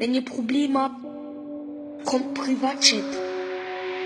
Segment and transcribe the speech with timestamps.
[0.00, 1.02] Wenn ihr Probleme habt,
[2.04, 3.02] kommt Privatchat.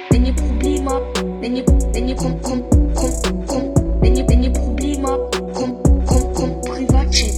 [0.09, 4.43] Wenn ihr Probleme habt, wenn ihr, wenn ihr, kommt, kommt, kommt, kommt, wenn ihr, wenn
[4.43, 7.35] ihr Probleme habt, kommt, kommt, kommt Privatchat.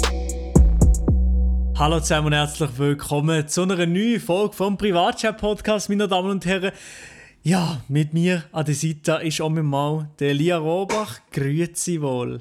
[1.77, 6.71] Hallo zusammen und herzlich willkommen zu einer neuen Folge vom Privatchat-Podcast, meine Damen und Herren.
[7.43, 11.19] Ja, mit mir an der Seite ist auch mal der Elia Robach.
[11.33, 12.41] Grüezi wohl.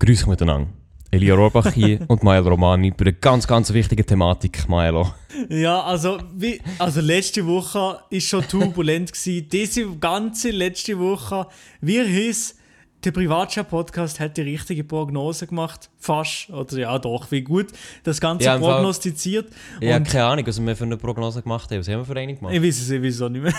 [0.00, 0.81] Grüß miteinander.
[1.14, 5.12] Elia Rohrbach hier und Mael Romani bei einer ganz, ganz wichtigen Thematik, Maelo.
[5.50, 9.12] Ja, also, wie, also letzte Woche war schon turbulent.
[9.12, 9.46] gewesen.
[9.50, 11.46] Diese ganze letzte Woche,
[11.82, 12.56] wie hieß
[13.04, 15.90] der Privatchat-Podcast hat die richtige Prognose gemacht.
[15.98, 16.48] Fast.
[16.48, 17.66] Oder ja, doch, wie gut.
[18.04, 19.52] Das Ganze Ja, Fall- prognostiziert.
[19.82, 21.80] Ich habe keine Ahnung, was wir für eine Prognose gemacht haben.
[21.80, 22.54] Was haben wir für eine gemacht?
[22.54, 23.54] Ich weiß es, ich weiß es auch nicht mehr.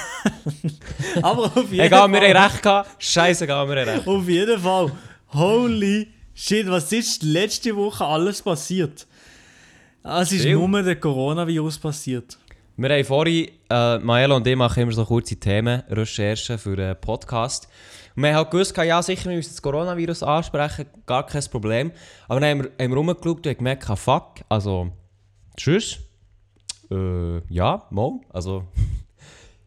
[1.21, 2.33] Aber auf jeden Egal, wir Fall.
[2.33, 3.03] haben recht gehabt.
[3.03, 4.07] Scheißegal, wir haben recht.
[4.07, 4.91] Auf jeden Fall.
[5.33, 9.07] Holy shit, was ist letzte Woche alles passiert?
[10.03, 10.55] Es ist Viel.
[10.55, 12.37] nur der Coronavirus passiert.
[12.75, 17.67] Wir haben vorhin, äh, Maelo und ich machen immer so kurze Themenrecherchen für einen Podcast.
[18.15, 21.91] Und wir haben halt gewusst, ja sicher, wir müssen das Coronavirus ansprechen, gar kein Problem.
[22.27, 24.91] Aber dann haben wir, haben wir rumgeschaut und gemerkt, ah, fuck, also,
[25.55, 25.99] tschüss.
[26.91, 28.67] Äh, ja, mal, also...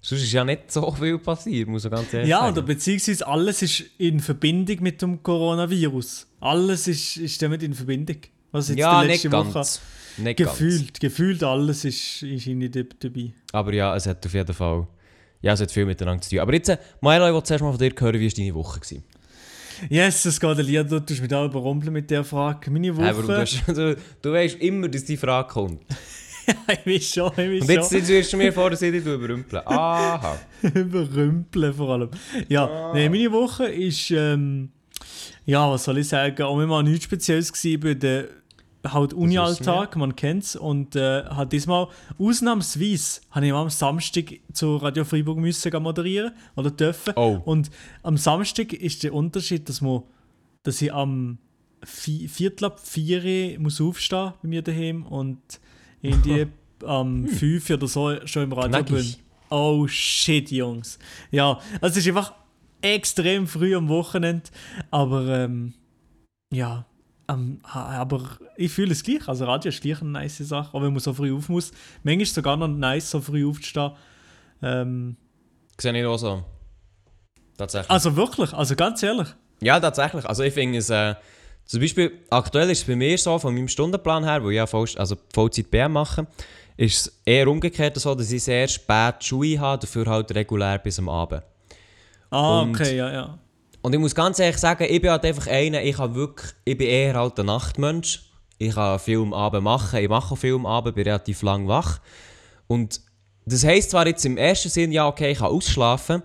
[0.00, 2.52] Sonst ist ja nicht so viel passiert, muss ich ganz ehrlich Ja, sagen.
[2.52, 6.25] oder beziehungsweise alles ist in Verbindung mit dem Coronavirus.
[6.46, 8.16] Alles ist, ist damit in Verbindung.
[8.52, 9.80] Was jetzt ja, die nicht letzte Woche ganz.
[10.18, 10.50] Nicht ganz.
[10.50, 13.32] gefühlt, gefühlt alles ist, ist irgendwie dab- dabei.
[13.52, 14.86] Aber ja, es hat auf jeden Fall.
[15.42, 16.38] Ja, es hat viel miteinander zu tun.
[16.38, 18.80] Aber jetzt, äh, Maelo, ich wollte zuerst mal von dir hören, wie war deine Woche?
[18.80, 19.04] Gewesen?
[19.90, 22.70] Yes, es geht Elia, du tust mich da überrumpeln mit der Frage.
[22.70, 23.40] Meine Hey, warum du, Woche.
[23.42, 25.82] hast, du, du weißt immer, dass die Frage kommt.
[26.86, 27.98] ich weiß schon, ich weiß Und jetzt, schon.
[27.98, 29.62] jetzt wirst du mir vor, dass ich dich überrümpeln.
[29.66, 30.38] Aha.
[30.62, 32.10] Überrümpeln vor allem.
[32.48, 34.70] Ja, nee, meine Woche ist, ähm,
[35.46, 38.28] ja, was soll ich sagen, auch immer nichts Spezielles gewesen bei der
[38.86, 45.04] halt Uni-Alltag, man kennt's und äh, hat diesmal ausnahmsweise habe ich am Samstag zu Radio
[45.04, 47.40] Freiburg müssen moderieren oder dürfen Oh.
[47.44, 47.70] und
[48.04, 50.02] am Samstag ist der Unterschied, dass man,
[50.62, 51.38] dass ich am
[51.84, 55.38] Vi- Viertel ab vier muss aufstehen bei mir daheim und
[56.00, 56.46] irgendwie
[56.86, 58.94] am fünf oder so schon im Radio Knackig.
[58.94, 59.14] bin.
[59.50, 60.98] Oh shit, Jungs.
[61.30, 62.34] Ja, also es ist einfach
[62.82, 64.50] extrem früh am Wochenende,
[64.90, 65.74] aber ähm,
[66.52, 66.86] ja,
[67.28, 69.28] ähm, aber ich fühle es gleich.
[69.28, 71.72] Also Radio ist gleich eine nice Sache, auch wenn man so früh auf muss.
[72.02, 73.92] Manchmal ist es sogar noch nice, so früh aufzustehen.
[74.62, 75.16] Ähm,
[75.78, 76.44] Sehe ich auch so.
[77.56, 77.90] Tatsächlich.
[77.90, 79.28] also wirklich, also ganz ehrlich.
[79.60, 80.24] Ja, tatsächlich.
[80.26, 81.14] Also ich finde es, äh,
[81.64, 84.66] zum Beispiel, aktuell ist es bei mir so, von meinem Stundenplan her, wo ich ja
[84.66, 86.26] voll, also Vollzeit BM mache,
[86.76, 90.98] ist es eher umgekehrt so, dass ich sehr spät Schuhe habe, dafür halt regulär bis
[90.98, 91.42] am Abend.
[92.30, 93.38] Ah, Und- okay, ja, ja.
[93.82, 96.76] Und ich muss ganz ehrlich sagen, ich bin halt einfach einer, ich, habe wirklich, ich
[96.76, 98.24] bin eher halt ein Nachtmensch.
[98.58, 101.68] Ich kann viel am Abend machen, ich mache auch viel am Abend, bin relativ lang
[101.68, 102.00] wach.
[102.66, 103.00] Und
[103.44, 106.22] das heisst zwar jetzt im ersten Sinn, ja okay, ich kann ausschlafen,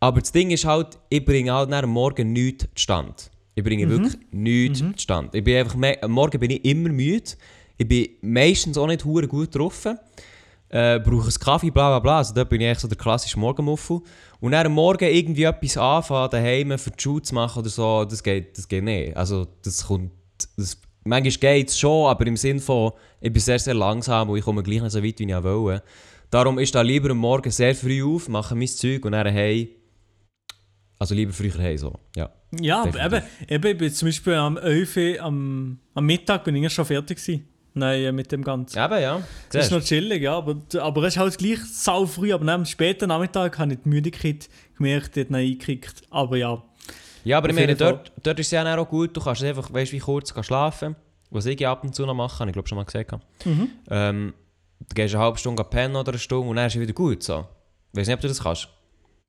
[0.00, 3.14] aber das Ding ist halt, ich bringe halt nach am Morgen nichts zustande.
[3.54, 5.38] Ich bringe wirklich nichts zustande.
[5.38, 7.30] Ich bin einfach, am Morgen bin ich immer müde,
[7.78, 9.98] ich bin meistens auch nicht hure gut getroffen
[10.70, 12.18] äh, brauche einen Kaffee, bla bla bla.
[12.18, 14.00] Also da bin ich echt so der klassische Morgenmuffel.
[14.40, 18.04] Und dann am Morgen irgendwie etwas anfangen, daheim für die Schule zu machen oder so,
[18.04, 19.16] das geht, das geht nicht.
[19.16, 20.12] Also das kommt...
[20.56, 24.38] Das, manchmal geht es schon, aber im Sinn von, ich bin sehr, sehr langsam und
[24.38, 25.82] ich komme gleich nicht so weit, wie ich auch will.
[26.30, 29.74] Darum ist da lieber am Morgen sehr früh auf, mache mein Zeug und dann hey.
[30.98, 32.30] Also lieber früher hey so, ja.
[32.60, 36.56] Ja, aber eben, eben, ich bin zum Beispiel am 11 Uhr am, am Mittag bin
[36.56, 37.48] ich schon fertig gewesen.
[37.78, 38.78] Nein, äh, mit dem Ganzen.
[38.78, 39.22] Eben, ja.
[39.50, 42.64] Das ist noch chillig, ja, aber, aber es ist halt gleich sau früh, aber am
[42.64, 46.02] späten Nachmittag habe ich die Müdigkeit gemerkt, dort noch eingekriegt.
[46.10, 46.62] Aber ja,
[47.24, 49.92] Ja, aber ich meine, dort, dort ist es ja auch gut, du kannst einfach, weißt
[49.92, 50.96] wie kurz gehen schlafen.
[51.30, 53.12] Was ich ab und zu noch mache, habe ich glaube schon mal gesagt.
[53.44, 53.70] Mhm.
[53.90, 54.34] Ähm,
[54.80, 57.22] du gehst eine halbe Stunde pennen oder eine Stunde und dann ist es wieder gut.
[57.22, 57.46] So.
[57.92, 58.68] Weiß nicht, ob du das kannst.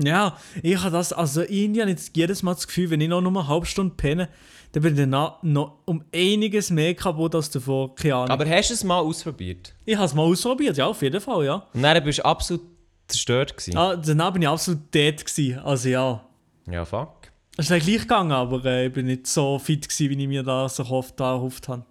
[0.01, 3.31] Ja, ich habe das, also ich jetzt jedes Mal das Gefühl, wenn ich noch nur
[3.31, 4.29] eine halbe Stunde penne,
[4.71, 8.29] dann bin ich danach noch um einiges mehr kaputt als davor, keine Ahnung.
[8.29, 9.73] Aber hast du es mal ausprobiert?
[9.85, 11.67] ich habe es mal ausprobiert, ja, auf jeden Fall, ja.
[11.73, 12.61] Und dann bist du absolut
[13.07, 13.77] zerstört gewesen.
[13.77, 16.23] Ah, danach bin ich absolut dead gewesen, also ja.
[16.69, 17.31] Ja, fuck.
[17.57, 20.43] Es ist gleich gegangen, aber äh, ich bin nicht so fit gewesen, wie ich mir
[20.43, 21.83] das so oft erhofft habe.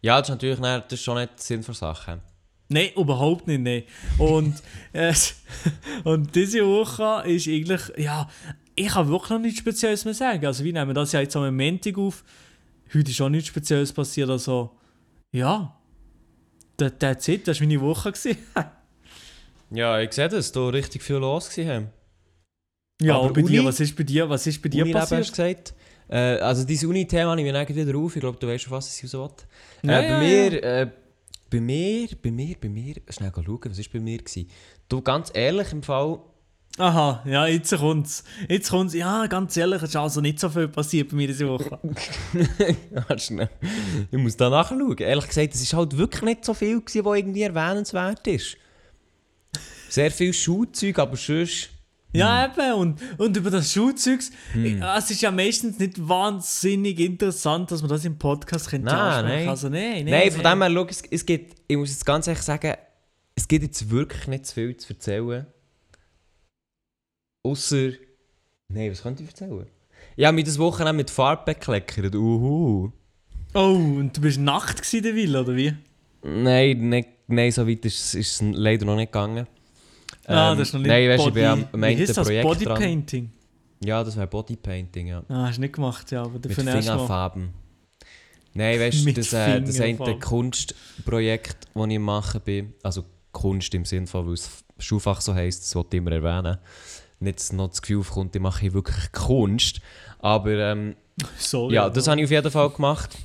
[0.00, 2.20] Ja, das ist natürlich dann, das ist schon nicht Sinn der Sache.
[2.72, 3.82] Nein, überhaupt nicht, nein.
[4.18, 4.54] Und,
[4.92, 5.12] äh,
[6.04, 8.28] und diese Woche ist eigentlich, ja,
[8.76, 10.46] ich kann wirklich noch nichts Spezielles mehr sagen.
[10.46, 12.24] Also wir nehmen das ja jetzt am Montag auf.
[12.94, 14.70] Heute ist auch nichts Spezielles passiert, also
[15.32, 15.76] ja,
[16.76, 18.12] that, that's it, das war meine Woche.
[19.72, 21.90] Ja, ich sehe das, da richtig viel los gewesen.
[23.00, 25.12] ja, Aber bei Uni- dir, was ist bei dir, was ist bei dir Unileben hast
[25.12, 25.36] du passiert?
[25.36, 25.74] gesagt.
[26.08, 28.16] Äh, also dieses Uni-Thema nehme ich wieder auf.
[28.16, 29.36] Ich glaube, du weißt schon, was ich raus
[29.82, 29.90] will.
[29.90, 30.90] Ja, äh, ja, bei mir, äh,
[31.50, 34.18] bei mir, bei mir, bei mir, schnell schauen, was war bei mir?
[34.18, 34.48] Gewesen?
[34.88, 36.20] Du, ganz ehrlich, im Fall,
[36.78, 38.22] Aha, ja, jetzt kommt's.
[38.48, 38.94] Jetzt kommt's.
[38.94, 41.78] Ja, ganz ehrlich, es ist also nicht so viel passiert bei mir diese Woche.
[42.90, 43.50] Ja, schnell.
[44.10, 44.96] Ich muss da nachschauen.
[44.96, 48.56] Ehrlich gesagt, es war halt wirklich nicht so viel, gewesen, was irgendwie erwähnenswert ist.
[49.88, 51.70] Sehr viel Schulzeug, aber sonst...
[52.12, 52.72] Ja, eben.
[52.74, 58.04] Und, und über das Schulzeugs, es ist ja meistens nicht wahnsinnig interessant, dass man das
[58.04, 59.48] im Podcast könnte Nein, nein.
[59.48, 60.10] Also, nein, nein.
[60.10, 62.74] Nein, von dem her, schau, es, es gibt, ich muss jetzt ganz ehrlich sagen,
[63.34, 65.46] es gibt jetzt wirklich nicht zu viel zu erzählen.
[67.42, 67.92] Außer.
[68.68, 69.66] Nein, was könnte ich erzählen?
[70.16, 72.14] Ich habe mich das Wochenende mit Farbe bekleckert.
[72.14, 72.92] Uhu.
[73.54, 75.74] Oh, und du bist Nacht in der Villa, oder wie?
[76.22, 79.46] Nein, nicht, nein, so weit ist es leider noch nicht gegangen.
[80.30, 81.40] Ah, Ähm, das ist noch nicht Nein, weißt du, ich Body...
[81.62, 82.16] bin am, Ende das?
[82.16, 82.58] Projekt dran.
[82.58, 83.30] Bodypainting?
[83.84, 85.22] Ja, das wäre Bodypainting, ja.
[85.28, 86.82] Ah, hast du nicht gemacht, ja, aber Mit dafür mal.
[86.82, 87.50] Fingerfarben.
[88.54, 90.20] Nein, weißt du, Mit das, äh, das Fingerfarben.
[90.20, 95.62] Kunstprojekt, das ich mache, bin, also Kunst im Sinne von, weil es Schulfach so heisst,
[95.64, 96.58] das wollte ich immer erwähnen.
[97.20, 99.80] Nicht dass noch das Gefühl aufkommt, ich mache wirklich Kunst.
[100.20, 100.96] Aber ähm,
[101.38, 101.74] Sorry.
[101.74, 103.16] ja, das habe ich auf jeden Fall gemacht.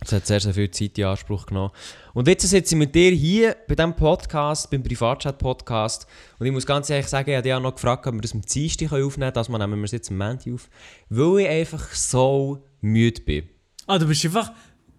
[0.00, 1.72] Das hat sehr, sehr viel Zeit in Anspruch genommen.
[2.18, 6.08] Und jetzt sitze ich mit dir hier bei diesem Podcast, beim Privatchat-Podcast.
[6.40, 8.32] Und ich muss ganz ehrlich sagen, ich habe dich auch noch gefragt, ob wir das
[8.32, 9.34] am Dienstag aufnehmen können.
[9.34, 10.68] Das nehmen wir es jetzt am Montag auf.
[11.10, 13.48] Weil ich einfach so müde bin.
[13.86, 14.50] Ah, du bist einfach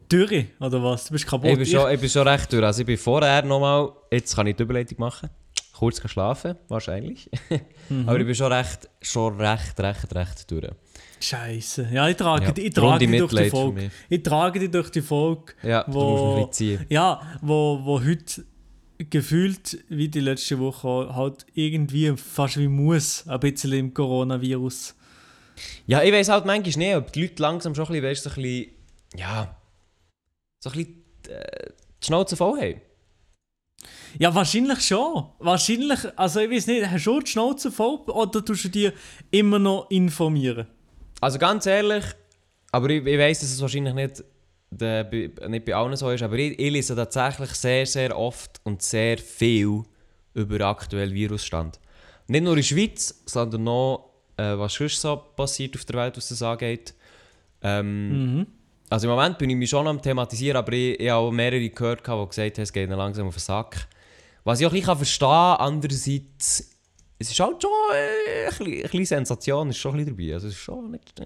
[0.08, 1.08] durch, oder was?
[1.08, 1.50] Du bist kaputt.
[1.50, 2.64] Ich bin, schon, ich bin schon recht durch.
[2.64, 5.30] Also ich bin vorher nochmal, jetzt kann ich die Überleitung machen,
[5.80, 7.30] kurz schlafen, wahrscheinlich.
[7.92, 8.08] Mhm.
[8.08, 10.68] Aber ich bin schon recht, schon recht, recht, recht durch.
[11.20, 11.88] Scheiße.
[11.92, 13.92] Ja, ich trage, Ja, dich- ich trage dich durch die Folge.
[14.10, 15.54] Ich trage dich durch die Folge.
[15.64, 16.48] Ja, Wo-.
[16.90, 18.46] Ja, wo, wo heute
[19.10, 24.94] gefühlt, wie die letzte Woche, halt irgendwie fast wie muss, ein bisschen im Coronavirus.
[25.88, 28.30] Ja, ich weiß halt manchmal nicht, ob die Leute langsam schon ein bisschen, weißt, so
[28.30, 28.72] ein bisschen,
[29.16, 29.58] ja,
[30.60, 31.70] so ein bisschen äh,
[32.04, 32.82] die Schnauze voll haben.
[34.18, 35.26] Ja, wahrscheinlich schon.
[35.40, 38.94] Wahrscheinlich, also ich weiß nicht, hast du die Schnauze voll oder tust du dir
[39.32, 40.68] immer noch informieren?
[41.22, 42.04] Also ganz ehrlich,
[42.72, 44.24] aber ich, ich weiss, dass es wahrscheinlich nicht,
[44.72, 48.60] der, bei- nicht bei allen so ist, aber ich, ich lese tatsächlich sehr, sehr oft
[48.64, 49.84] und sehr viel
[50.34, 51.80] über den aktuellen Virusstand.
[52.28, 56.18] Nicht nur in der Schweiz, sondern noch, äh, was sonst so passiert auf der Welt,
[56.18, 56.94] was das angeht.
[57.62, 58.48] Ähm, Mhm.
[58.92, 61.70] Also im Moment bin ich mich schon am thematisieren, aber ich, ich habe auch mehrere
[61.70, 63.88] gehört, die gesagt haben, es geht ihnen langsam auf den Sack.
[64.44, 66.70] Was ich auch ein bisschen verstehen kann, andererseits,
[67.22, 70.34] es ist halt schon äh, ein bisschen, ein bisschen Sensation, ist schon ein bisschen dabei.
[70.34, 71.20] Also es ist schon nicht...
[71.20, 71.26] Äh,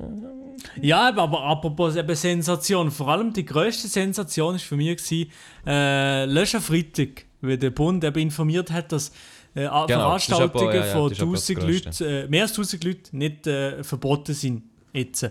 [0.87, 5.29] Ja, aber apropos eben Sensation, vor allem die grösste Sensation war für mich gewesen,
[5.67, 9.09] äh, letzten Freitag, weil der Bund eben informiert hat, dass
[9.55, 12.05] äh, Genau, Veranstaltungen aber- ja, ja, von das ist aber das 1000 Grösste.
[12.05, 14.63] Leuten, äh, mehr als 1000 Leuten nicht äh, verboten sind.
[14.95, 15.27] Jetzt.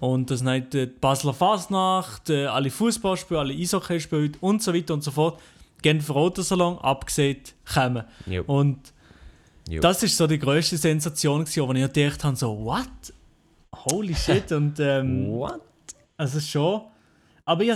[0.00, 4.92] Und das nennt äh, die Basler Fasnacht, äh, alle Fußballspiele, alle Eishockeyspiele und so weiter
[4.94, 5.40] und so fort.
[5.86, 7.42] Genfer Autosalon, abgesehen,
[7.72, 8.02] kommen.
[8.26, 8.42] jo.
[8.48, 8.92] Und
[9.68, 9.80] Jo.
[9.80, 13.12] das ist so die grösste Sensation, gewesen, wo ich gedacht habe, so, what?
[13.84, 14.50] Holy shit.
[14.50, 15.60] Und ähm, What?
[16.16, 16.82] also schon.
[17.44, 17.72] Aber ich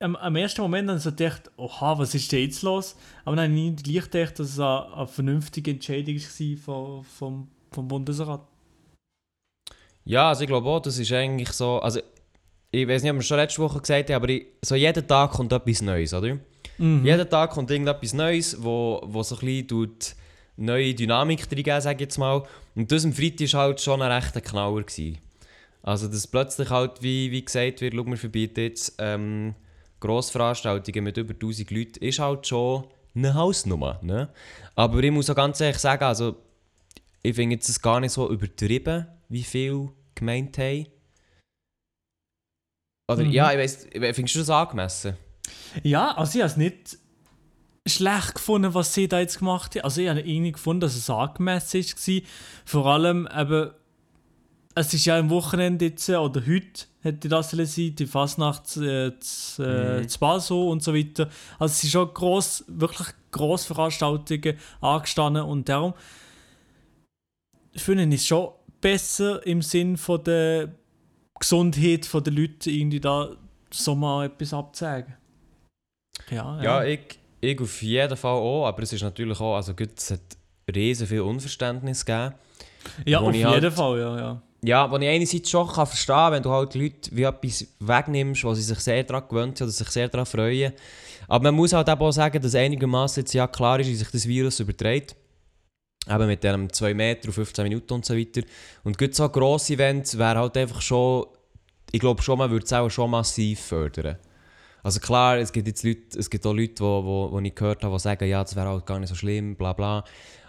[0.00, 2.94] am, am ersten Moment dann so gedacht, oha, was ist denn jetzt los?
[3.24, 7.04] Aber dann habe ich nicht gleich gedacht, dass es eine, eine vernünftige Entscheidung war vom,
[7.04, 8.46] vom, vom Bundesrat.
[10.04, 11.80] Ja, also ich glaube auch, das ist eigentlich so...
[11.80, 12.00] Also
[12.70, 15.06] ich weiß nicht, ob wir es schon letzte Woche gesagt haben, aber ich, so jeden
[15.06, 16.38] Tag kommt etwas Neues, oder?
[16.78, 17.04] Mhm.
[17.04, 20.14] Jeden Tag kommt irgendetwas Neues, wo, wo so ein bisschen tut
[20.58, 22.42] neue Dynamik reingeben, sage ich jetzt mal.
[22.74, 24.82] Und das am Freitag war halt schon ein rechter Knaller.
[24.82, 25.18] Gewesen.
[25.82, 29.54] Also, dass plötzlich halt, wie, wie gesagt wird, schau, wir verbieten jetzt ähm,
[30.00, 32.84] Grossveranstaltungen mit über 1000 Leuten, ist halt schon
[33.14, 33.98] eine Hausnummer.
[34.02, 34.28] Ne?
[34.74, 36.36] Aber ich muss auch ganz ehrlich sagen, also,
[37.22, 40.86] ich finde jetzt das gar nicht so übertrieben, wie viel gemeint haben.
[43.10, 43.30] Oder Mhm.
[43.30, 45.16] ja, ich weiss, findest du das angemessen?
[45.82, 46.98] Ja, also ich habe es nicht
[47.86, 49.82] schlecht gefunden, was sie da jetzt gemacht haben.
[49.84, 52.22] Also ich habe irgendwie gefunden, dass es angemessen war.
[52.66, 53.70] Vor allem eben,
[54.74, 59.18] es ist ja am Wochenende jetzt, äh, oder heute hätte das sein, die Fasnacht äh,
[59.18, 60.06] zu, äh, Mhm.
[60.20, 61.30] Basel und so weiter.
[61.58, 65.94] Also es sind schon gross, wirklich grosse Veranstaltungen angestanden und darum
[67.74, 68.50] finde ich es schon
[68.80, 70.74] besser im Sinn von der
[71.38, 73.30] Gesundheit der Leute, irgendwie da
[73.70, 75.14] so mal etwas abzusagen.
[76.30, 79.90] Ja, Ja, ich, ich auf jeden Fall auch, aber es ist natürlich auch, also gut,
[79.96, 80.20] es hat
[80.74, 82.34] riesen viel Unverständnis gegeben.
[83.06, 84.42] ja auf jeden halt- Fall, ja, ja.
[84.60, 88.42] Ja, was ich einerseits schon kann verstehen kann, wenn du halt Leute wie etwas wegnimmst,
[88.42, 90.72] wo sie sich sehr daran gewöhnt oder sich sehr daran freuen.
[91.28, 94.26] Aber man muss halt auch sagen, dass einigermaßen jetzt ja klar ist, wie sich das
[94.26, 95.14] Virus überträgt.
[96.10, 98.42] Eben mit dem 2 Meter auf 15 Minuten und so weiter.
[98.84, 101.26] Und gut so grosse Events wäre halt einfach schon,
[101.92, 104.16] ich glaube schon, man würde es auch schon massiv fördern.
[104.82, 107.82] Also klar, es gibt jetzt Leute, es gibt auch Leute, die wo, wo ich gehört
[107.82, 110.04] habe, die sagen, ja, das wäre halt gar nicht so schlimm, bla bla.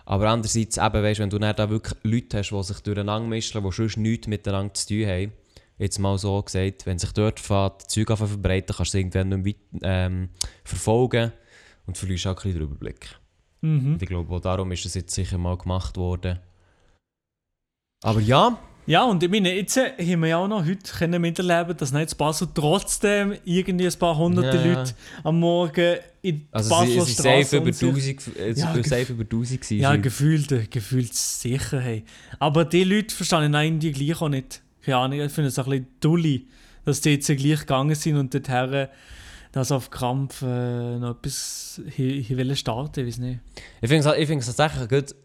[0.06, 3.64] Aber andererseits, eben, weißt, wenn du dann da wirklich Leute hast, die sich durcheinander mischen,
[3.64, 5.34] die sonst nichts miteinander zu tun haben,
[5.78, 9.60] jetzt mal so gesagt, wenn sich dort fährt, Zeug verbreiten, kannst du es irgendwann nicht
[9.72, 10.30] mehr ähm,
[10.64, 11.32] verfolgen
[11.86, 13.20] und verlierst auch ein bisschen den Überblick.
[13.62, 13.94] Mhm.
[13.94, 16.40] Und ich glaube, auch darum ist das jetzt sicher mal gemacht worden.
[18.04, 21.22] Aber ja, Ja, und ich meine, jetzt äh, haben wir ja auch noch heute können
[21.22, 24.64] miterleben, dass nicht Basel trotzdem irgendwie ein paar hunderte Ja.
[24.66, 27.88] Leute am Morgen in also Basler sie, sie safe Straße über und sich-
[28.18, 29.80] 1000, es Ja, safe über 1000 gewesen.
[29.82, 31.80] Ja, gefühlt, äh, gefühlt sicher.
[31.80, 32.04] Hey.
[32.40, 34.62] Aber die Leute verstehen irgendwie gleich auch nicht.
[34.82, 36.48] Keine Ahnung, ich finde es ein bisschen dulli,
[36.86, 38.88] dass die jetzt gleich gegangen sind und dorthin
[39.52, 43.40] das auf Krampf äh, noch etwas hier, hier wollen starten, weiß nicht.
[43.82, 45.16] Ich finde es ich find's tatsächlich gut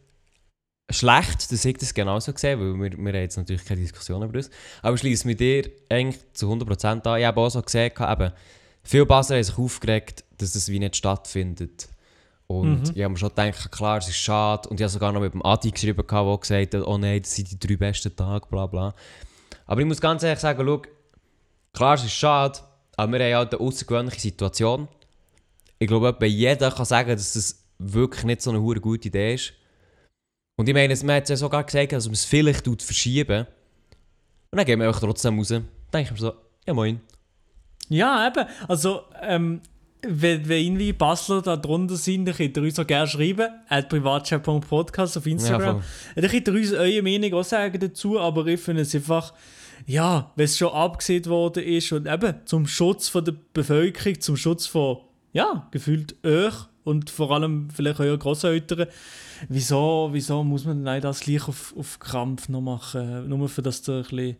[0.90, 4.35] schlecht, dass ich das genauso sehe, weil wir, wir haben jetzt natürlich keine Diskussion über
[4.35, 4.50] das.
[4.83, 7.21] Aber ich schließe mit dir eigentlich zu 100% an.
[7.21, 8.33] Ich habe auch so gesehen, eben,
[8.83, 11.88] viele Basler haben sich aufgeregt, dass das wie nicht stattfindet.
[12.47, 12.93] Und Mhm.
[12.95, 14.69] ich habe mir schon gedacht, klar, es ist schade.
[14.69, 17.35] Und ich habe sogar noch mit dem Adi geschrieben, der gesagt hat, oh nein, das
[17.35, 18.95] sind die drei besten Tage, bla bla.
[19.66, 20.83] Aber ich muss ganz ehrlich sagen, schau,
[21.73, 22.59] klar, es ist schade,
[22.96, 24.88] aber wir haben halt eine außergewöhnliche Situation.
[25.78, 29.52] Ich glaube, etwa jeder kann sagen, dass das wirklich nicht so eine gute Idee ist.
[30.56, 33.46] Und ich meine, man hat ja sogar gesagt, dass man es vielleicht tut verschieben.
[34.50, 35.48] Und dann gehen wir einfach trotzdem raus.
[35.48, 36.34] Dann denke ich mir so,
[36.66, 37.00] ja moin.
[37.88, 38.46] Ja, eben.
[38.68, 39.60] Also, ähm,
[40.06, 43.48] wenn, wenn irgendwie Basler da drunter sind, dann könnt ihr uns auch gerne schreiben.
[43.68, 45.82] At privatchat.podcast auf Instagram.
[45.82, 46.22] voll.
[46.22, 49.32] dann könnt ihr uns eure Meinung auch sagen dazu, aber ich finde es einfach,
[49.86, 54.36] ja, wenn es schon abgesehen worden ist und eben zum Schutz von der Bevölkerung, zum
[54.36, 54.98] Schutz von,
[55.32, 58.88] ja, gefühlt euch und vor allem vielleicht euren Grosseltern,
[59.48, 63.28] wieso, wieso muss man denn das gleich auf, auf Krampf noch machen?
[63.28, 64.36] Nur für das ihr ein bisschen,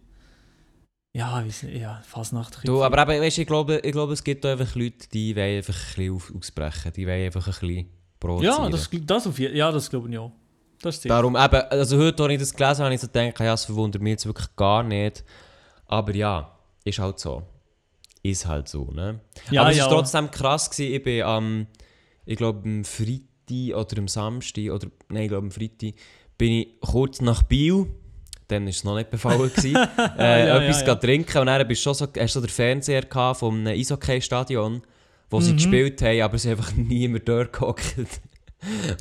[1.17, 2.67] ja, weiß nicht, ja, Fasnacht.
[2.67, 5.75] Du, aber eben, weißt, ich, glaube, ich glaube, es gibt einfach Leute, die wollen einfach
[5.75, 6.93] ein bisschen auf, ausbrechen.
[6.97, 8.65] Die wollen einfach ein bisschen provozieren.
[8.65, 10.33] Ja, das, das auf Ja, das glaube ich auch.
[10.85, 13.41] Das ist Darum eben, also heute, als ich das gelesen habe, habe ich so gedacht,
[13.41, 15.25] ja, es verwundert mich jetzt wirklich gar nicht.
[15.87, 16.51] Aber ja,
[16.85, 17.43] ist halt so.
[18.23, 19.21] Ist halt so, ne?
[19.51, 19.85] Ja, Aber es ja.
[19.85, 20.95] war trotzdem krass, gewesen.
[20.95, 21.67] ich bin am,
[22.25, 25.95] ich glaube am Freitag oder am Samstag, oder, nein, ich glaube am Freitag,
[26.39, 27.87] bin ich kurz nach Biel,
[28.49, 29.77] dann war es noch nicht befallen, gewesen,
[30.19, 30.95] äh, Ja, etwas ja, ja.
[30.97, 34.83] trinken und dann bist schon so, hast du so den Fernseher gehabt vom Eishockey-Stadion,
[35.31, 35.43] wo Mhm.
[35.43, 37.95] sie gespielt haben, aber sie einfach niemand dort gehockt.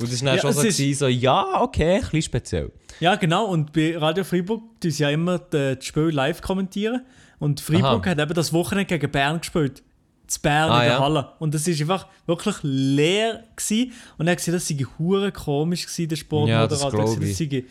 [0.12, 2.72] das war dann Ja, schon es so, ist- gewesen, so, ja, okay, ein bisschen speziell.
[3.00, 3.46] Ja, genau.
[3.46, 7.02] Und bei Radio Freiburg tun sie ja immer die- das Spiel live kommentieren.
[7.38, 8.10] Und Freiburg Aha.
[8.12, 9.82] hat eben das Wochenende gegen Bern gespielt.
[10.26, 11.00] zu Bern Ah, in der ja.
[11.00, 11.28] Halle.
[11.38, 13.44] Und das war einfach wirklich leer.
[13.54, 13.92] Gewesen.
[14.16, 16.16] Und er hat gesagt, das sei hure komisch gewesen, der
[16.48, 17.20] Ja, das Sportmoderator.
[17.20, 17.64] Das sei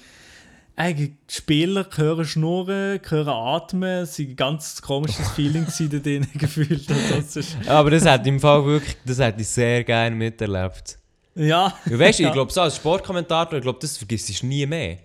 [0.75, 4.03] eigentlich die Spieler hören schnurren, hören atmen.
[4.03, 6.87] Es sei ein ganz komisches Feeling da drin gefühlt.
[6.89, 10.99] Das ist, Aber das ich im Fall wirklich, das hätte ich sehr gerne miterlebt.
[11.35, 11.73] Ja.
[11.85, 12.29] Ja, weißt du, Ja.
[12.29, 14.97] ich glaube, so als Sportkommentator, ich glaube, das vergisst du nie mehr.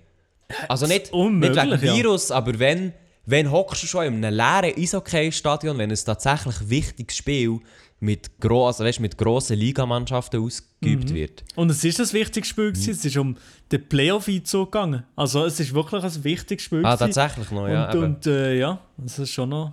[0.69, 1.81] Also nicht, nicht wegen ja.
[1.81, 2.93] Virus, aber wenn,
[3.27, 7.59] wenn hockst du schon in einem leeren Eishockey-Stadion, wenn ein tatsächlich wichtiges Spiel
[8.01, 11.15] mit, gro also, weißt, mit grossen Ligamannschaften ausgeübt Mhm.
[11.15, 11.45] wird.
[11.57, 12.73] Und es ist das wichtigste Spiel.
[12.73, 12.93] gewesen.
[12.93, 13.37] Es ist um
[13.73, 15.03] den Playoff-Einzug gegangen.
[15.17, 16.85] Also es ist wirklich ein wichtiges Spiel.
[16.87, 17.13] Ah, gewesen.
[17.13, 17.91] tatsächlich noch, ja.
[17.91, 19.73] Und, und äh, ja, das ist schon noch,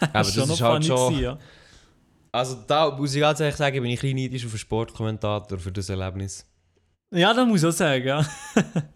[0.00, 0.96] aber das schon noch ist halt schon...
[1.14, 1.38] gewesen, ja.
[2.34, 5.58] Also da muss ich ganz ehrlich sagen, bin ich ein bisschen neidisch auf einen Sportkommentator
[5.58, 6.46] für das Erlebnis.
[7.14, 8.26] Ja, das muss ich auch sagen, ja.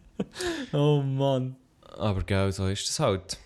[0.72, 1.54] oh Mann.
[1.98, 3.38] Aber gell, so ist das halt.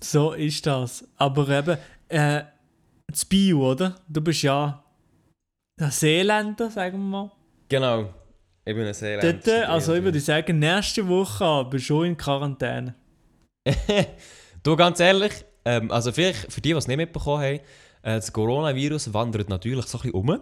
[0.00, 1.04] So ist das.
[1.16, 1.76] Aber eben,
[2.08, 2.44] äh,
[3.08, 3.96] das Bio, oder?
[4.08, 4.84] Du bist ja
[5.80, 7.32] ein Seeländer, sagen wir mal.
[7.68, 8.14] Genau.
[8.64, 12.16] Ich bin ein sehr Dort, also ich würde sagen, nächste Woche bist du schon in
[12.16, 12.94] Quarantäne.
[14.64, 15.32] Du, ganz ehrlich,
[15.64, 17.60] ähm, also vielleicht für die, die es nicht mitbekommen haben,
[18.02, 20.40] äh, das Coronavirus wandert natürlich so ein bisschen um.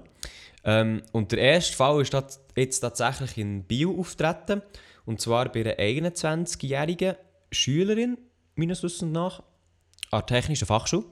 [0.65, 2.15] Ähm, und der erste Fall ist
[2.57, 4.63] jetzt tatsächlich in Bio auftreten.
[5.07, 7.17] Und zwar bei einer 21-jährigen
[7.51, 8.19] Schülerin,
[8.55, 9.43] meines Wissens nach,
[10.11, 11.05] an der Technischen Fachschule.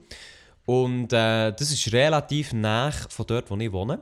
[0.65, 4.01] Und äh, das ist relativ nah von dort, wo ich wohne.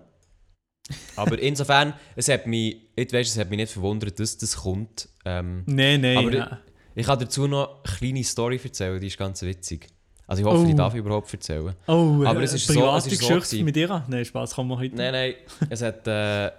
[1.15, 5.09] Aber insofern, es hat mich, ich weiss, es hat mich nicht verwundert, dass das kommt.
[5.25, 6.17] Ähm, Nein, nein.
[6.17, 6.59] Aber ja.
[6.95, 9.87] ich kann dazu noch eine kleine Story erzählen, die ist ganz witzig.
[10.27, 10.73] Also ich hoffe, Oh.
[10.75, 11.73] darf ich überhaupt erzählen.
[11.87, 13.65] Oh, aber äh, es ist so- private es ist so Geschichte gewesen.
[13.65, 14.03] mit dir?
[14.07, 14.95] Nein, Spaß, kann man heute.
[14.95, 15.33] Nein, nein,
[15.69, 16.05] es hat...
[16.07, 16.51] Äh, äh,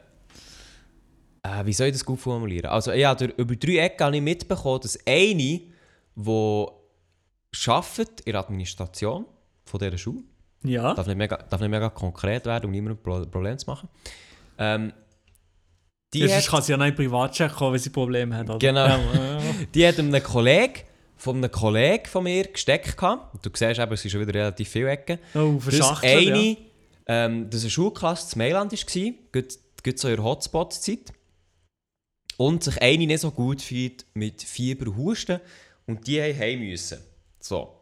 [1.64, 2.66] wie soll ich das gut formulieren?
[2.70, 5.60] Also ja, durch, über drei Ecken habe ich mitbekommen, dass eine,
[6.16, 6.66] die
[7.66, 9.26] arbeitet in der Administration
[9.64, 10.22] von dieser Schule,
[10.64, 10.94] Ja.
[10.94, 13.88] darf nicht mega, darf nicht mega konkret werden, um niemandem Pro Problem zu machen,
[14.58, 14.92] ähm,
[16.14, 18.48] die, Ja, hat, kann sie ja noch in Privatcheck kommen, wenn sie Probleme hat.
[18.48, 18.58] Oder?
[18.58, 18.98] Genau.
[19.74, 20.80] Die hat einem Kollegen
[21.18, 23.44] von einem Kollegen von mir gesteckt gehabt.
[23.44, 25.18] Du siehst eben, es sind schon wieder relativ viele Ecken.
[25.34, 26.56] Oh, verschachtelt, eine ja.
[27.06, 29.42] ähm, dass eine Schulklasse zu Mailand war,
[29.82, 31.12] gerade so in Hotspot-Zeit.
[32.36, 35.40] Und sich eine nicht so gut fühlt mit Fieber Husten.
[35.86, 36.98] Und die haben heim müssen.
[37.40, 37.74] So.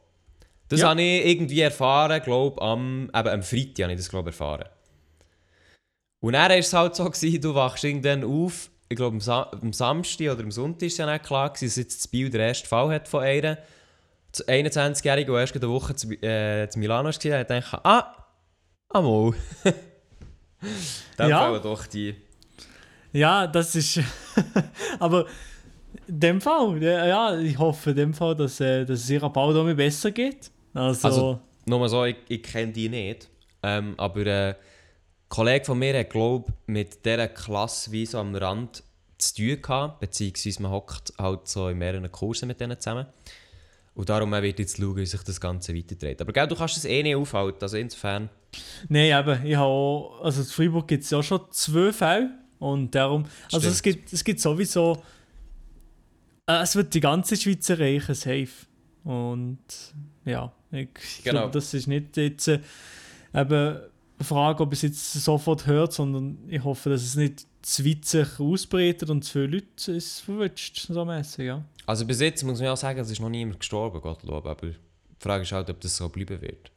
[0.69, 0.89] Das Ja.
[0.89, 4.69] habe ich irgendwie erfahren, glaube am, eben am Freitag habe ich das, glaube erfahren.
[6.21, 9.43] Und dann war es halt so, gewesen, du wachst irgendwann auf, ich glaube am, Sa
[9.61, 12.31] am Samstag oder am Sonntag war es ja nicht klar, gewesen, dass jetzt das Biel
[12.31, 13.59] der erste Fall hat von einer.
[14.33, 18.27] Das 21-Jährige, der erst in der Woche zu, äh, zu Milano war, hat gedacht, ah,
[19.01, 19.33] mal.
[21.17, 21.39] Dann Ja.
[21.41, 22.15] fallen doch die...
[23.13, 24.01] Ja, das ist.
[24.99, 25.27] aber
[26.07, 29.31] in dem Fall, ja, ich hoffe in dem Fall, dass, äh, dass es ihrer
[29.65, 30.51] mir besser geht.
[30.75, 33.29] Also, Also- Nur so, ich, ich kenne die nicht.
[33.63, 34.55] Ähm, aber äh,
[35.29, 38.83] Kollege von mir hat, glaube mit dieser Klasse wie so am Rand
[39.19, 43.07] zu tun gehabt, beziehungsweise man hockt halt so in mehreren Kursen mit denen zusammen.
[43.95, 46.21] Und darum wird jetzt schauen, wie sich das Ganze weiterdreht.
[46.21, 48.29] Aber gell, du kannst es eh nicht aufhalten, also insofern...
[48.89, 52.95] Nein, eben, ich habe auch, also in Freiburg gibt es ja schon zwei Fälle und
[52.95, 53.97] darum, also es Stimmt.
[53.97, 55.03] gibt, es gibt sowieso,
[56.47, 58.49] äh, es wird die ganze Schweiz erreichen, safe.
[59.05, 59.59] Und
[60.27, 60.89] ja, ich,
[61.25, 61.41] Genau.
[61.41, 62.61] glaube, das ist nicht jetzt äh,
[63.35, 63.79] eben
[64.25, 68.41] Frage, ob es jetzt sofort hört, sondern ich hoffe, dass es nicht zu weit sich
[68.41, 71.65] ausbreitet und zu viele Leute es verwünscht, so mäßig, ja.
[71.87, 74.47] Also bis jetzt muss man ja sagen, es ist noch niemand gestorben, Gottlob.
[74.47, 74.75] Aber die
[75.19, 76.71] Frage ist halt, ob das so bleiben wird.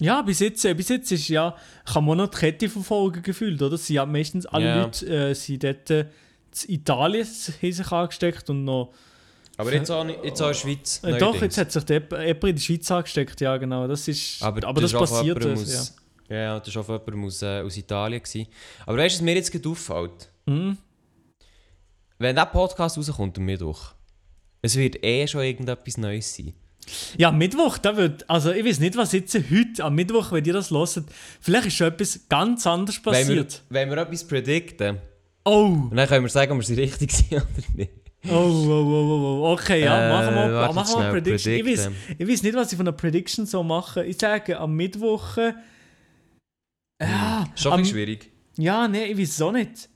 [0.00, 1.54] Ja, bis jetzt, äh, bis jetzt ist ja,
[1.84, 3.76] kann man noch die Kette verfolgen gefühlt, oder?
[3.78, 4.82] Sie haben meistens alle Ja.
[4.82, 6.06] Leute äh, sind dort äh,
[6.68, 8.92] in Italien haben sich angesteckt und noch.
[9.56, 11.00] Aber jetzt auch, nicht- jetzt auch in der Schweiz.
[11.04, 13.86] Äh, doch, jetzt hat sich der jemand in der Schweiz angesteckt, ja genau.
[13.86, 14.42] Das ist.
[14.42, 15.44] Aber, Aber, das, auch von passiert.
[15.44, 15.96] Das, aus,
[16.28, 16.36] ja.
[16.36, 18.22] ja, das war auch von jemandem aus, äh, aus Italien.
[18.22, 18.46] Gewesen.
[18.86, 20.30] Aber weißt du, was mir jetzt gerade auffällt?
[20.46, 20.76] Mhm.
[22.18, 23.92] Wenn dieser Podcast rauskommt am Mittwoch,
[24.62, 26.54] es wird eh schon irgendetwas Neues sein.
[27.16, 28.28] ja, Mittwoch, da wird.
[28.30, 31.04] Also, ich weiß nicht, was jetzt heute am Mittwoch, wenn ihr das hört,
[31.40, 33.62] vielleicht ist schon etwas ganz anderes Wenn wir, passiert.
[33.68, 34.98] wenn wir etwas predikten,
[35.46, 37.90] Oh, und dann können wir sagen, ob wir sie richtig sind oder nicht.
[38.28, 39.52] oh, oh, oh, oh, oh.
[39.52, 41.52] Okay, ja, Äh, machen wir, wartet machen wir schnell, Prediction.
[41.52, 42.14] Ich weiß, predikten.
[42.18, 44.04] ich weiß nicht, was ich von einer Prediction so mache.
[44.06, 45.36] Ich sage, am Mittwoch.
[47.54, 48.30] Schon ein bisschen schwierig.
[48.56, 49.88] Ja, nee, ich weiß es auch nicht.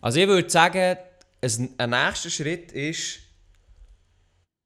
[0.00, 0.96] Also ich würde sagen,
[1.78, 3.18] ein, nächster Schritt ist,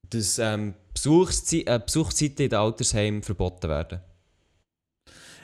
[0.08, 4.00] dass ähm, Besuchszei äh, Besuchszeiten in den Altersheimen verboten werden.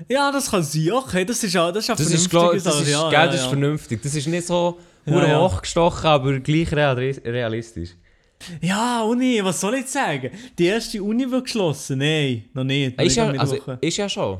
[0.08, 0.92] Ja, das kann sein.
[0.92, 3.12] Okay, das ist ja, das ist ja Das ist, vernünftige glaub, das ist, ja, gell,
[3.18, 4.02] ja, das ist vernünftig.
[4.02, 5.40] Das ist nicht so Ja, ja.
[5.40, 7.90] hochgestochen, aber gleich real- realistisch.
[8.60, 10.30] Ja, Uni, was soll ich sagen?
[10.58, 11.98] Die erste Uni wird geschlossen.
[11.98, 12.96] Nein, noch nicht.
[12.98, 14.38] Noch Ist nicht ja, also, ist ja schon.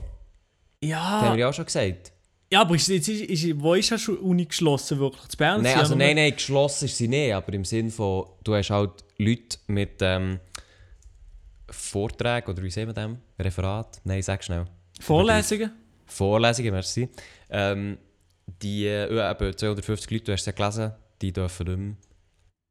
[0.81, 2.13] Das haben ja, wir ja auch schon gesagt.
[2.53, 5.29] ja, aber ist, jetzt ist, ist, wo ist ja schon Uni geschlossen wirklich?
[5.29, 5.63] Zu Bern?
[5.63, 9.05] Nein, also nein, nein, geschlossen ist sie nicht, aber im Sinn von, du hast halt
[9.19, 10.39] Leute mit ähm,
[11.71, 13.19] Vorträgen, oder wie sehen wir dem?
[13.39, 14.01] Referat?
[14.05, 14.67] Nein, sag schnell.
[15.01, 15.73] Vorlesungen?
[16.07, 17.09] Vorlesungen, merci.
[17.51, 17.99] Ähm,
[18.63, 21.97] die, äh, ja, eben 250 Leute, du hast es ja gelesen, die dürfen nicht mehr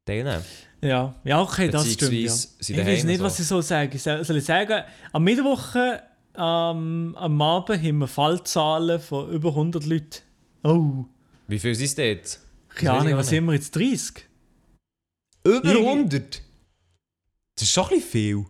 [0.05, 0.45] teilnehmen.
[0.81, 2.13] Ja, ja, okay, das stimmt.
[2.13, 2.33] Ja.
[2.59, 3.23] Ich weiß nicht, so.
[3.23, 4.23] was ich so sagen soll.
[4.23, 5.75] Soll ich sagen, am Mittwoch
[6.38, 10.21] ähm, am Abend haben wir Fallzahlen von über 100 Leuten.
[10.63, 11.06] Oh,
[11.48, 11.95] Wie viel sind es?
[11.95, 12.39] Das
[12.76, 13.76] keine weiß ich Ahnung, was sind wir jetzt?
[13.76, 14.26] 30?
[15.43, 16.41] Über Irgendwie- 100?
[17.56, 18.45] Das ist schon ein bisschen viel.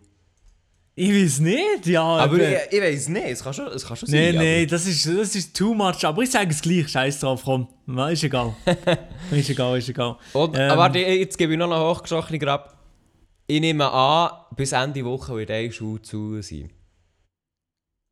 [0.98, 2.02] Ich weiß nicht, ja.
[2.02, 4.42] Aber ich, ich weiß nicht, es kann schon, es kann schon Nein, sein.
[4.44, 6.02] nein, das ist, das ist too much.
[6.06, 7.68] Aber ich sage es gleich, scheiß drauf, komm.
[8.10, 8.56] Ist egal.
[9.30, 10.16] ist egal, ist egal.
[10.32, 10.70] Aber, Und, Ähm.
[10.70, 12.72] aber warte, jetzt gebe ich noch einen hochgeschochenen Grab.
[13.46, 16.70] Ich nehme an, bis Ende Woche wird eine Schule zu sein.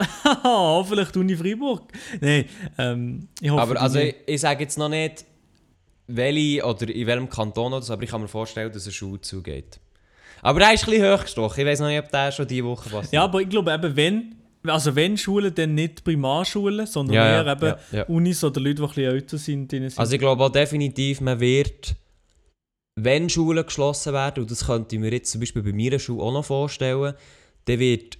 [0.88, 1.82] Vielleicht Uni Freiburg.
[2.20, 2.46] Nein,
[2.78, 3.62] ähm, ich hoffe.
[3.62, 5.24] Aber also ich, ich sage jetzt noch nicht,
[6.06, 9.20] welche oder in welchem Kanton oder so, aber ich kann mir vorstellen, dass eine Schule
[9.20, 9.80] zugeht.
[10.42, 11.60] Aber der ist ein bisschen hochgestochen.
[11.60, 13.12] Ich weiß noch nicht, ob der schon diese Woche passiert.
[13.12, 14.34] ja, aber ich glaube eben, wenn,
[14.66, 18.02] also wenn Schulen, dann nicht Primarschulen, sondern Ja, eher ja, eben ja.
[18.06, 19.70] Unis oder Leute, die ein bisschen älter sind.
[19.70, 19.98] sind.
[19.98, 21.94] Also ich glaube auch definitiv, man wird,
[22.96, 26.22] wenn Schulen geschlossen werden, und das könnte ich mir jetzt zum Beispiel bei meiner Schule
[26.22, 27.14] auch noch vorstellen,
[27.64, 28.18] dann wird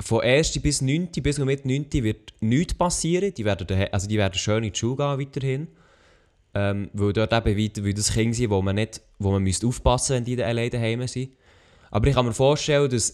[0.00, 0.58] von 1.
[0.60, 1.08] bis 9.
[1.22, 1.86] bis und mit 9.
[1.92, 3.32] wird nichts passieren.
[3.34, 5.68] Die werden, dahe- also die werden schön in die Schule gehen weiterhin.
[6.52, 9.66] Ähm, weil dort eben weiter, weil das Kinder sind, wo man, nicht, wo man müsste
[9.68, 11.30] aufpassen wenn die alleine daheim sind.
[11.92, 13.12] Aber ich kann mir vorstellen, dass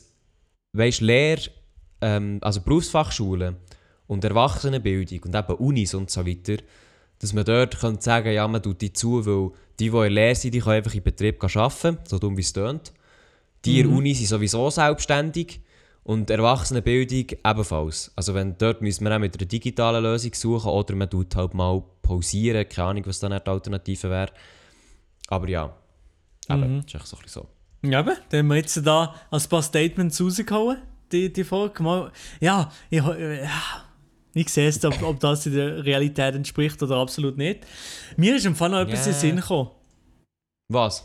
[0.72, 1.38] weißt, Lehr,
[2.00, 3.56] ähm, also Berufsfachschulen
[4.06, 6.56] und Erwachsenenbildung und eben Unis und so weiter,
[7.18, 10.34] dass man dort könnte sagen ja, man tut die zu, weil die, die in Lehre
[10.34, 12.92] sind, die können einfach in Betrieb arbeiten, so dumm wie es tönt.
[13.64, 15.60] Die in der Uni sind sowieso selbstständig
[16.06, 18.12] und Erwachsenenbildung ebenfalls.
[18.14, 21.52] Also wenn, dort müssen wir auch mit einer digitalen Lösung suchen oder man tut halt
[21.52, 24.30] mal pausieren, keine Ahnung, was dann die Alternative wäre.
[25.28, 25.74] Aber ja,
[26.48, 26.82] eben, Mhm.
[26.82, 27.42] das ist echt so ein bisschen
[27.82, 27.88] so.
[27.88, 30.78] Ja, eben, dann haben wir jetzt da ein paar Statements rausgehauen.
[31.12, 32.10] die, die Folge mal.
[32.40, 33.84] Ja, ich, äh, ja,
[34.34, 37.60] ich sehe es, ob, ob das in der Realität entspricht oder absolut nicht.
[38.16, 39.06] Mir ist im Fall noch etwas Ja.
[39.06, 39.70] in den Sinn gekommen.
[40.68, 41.04] Was?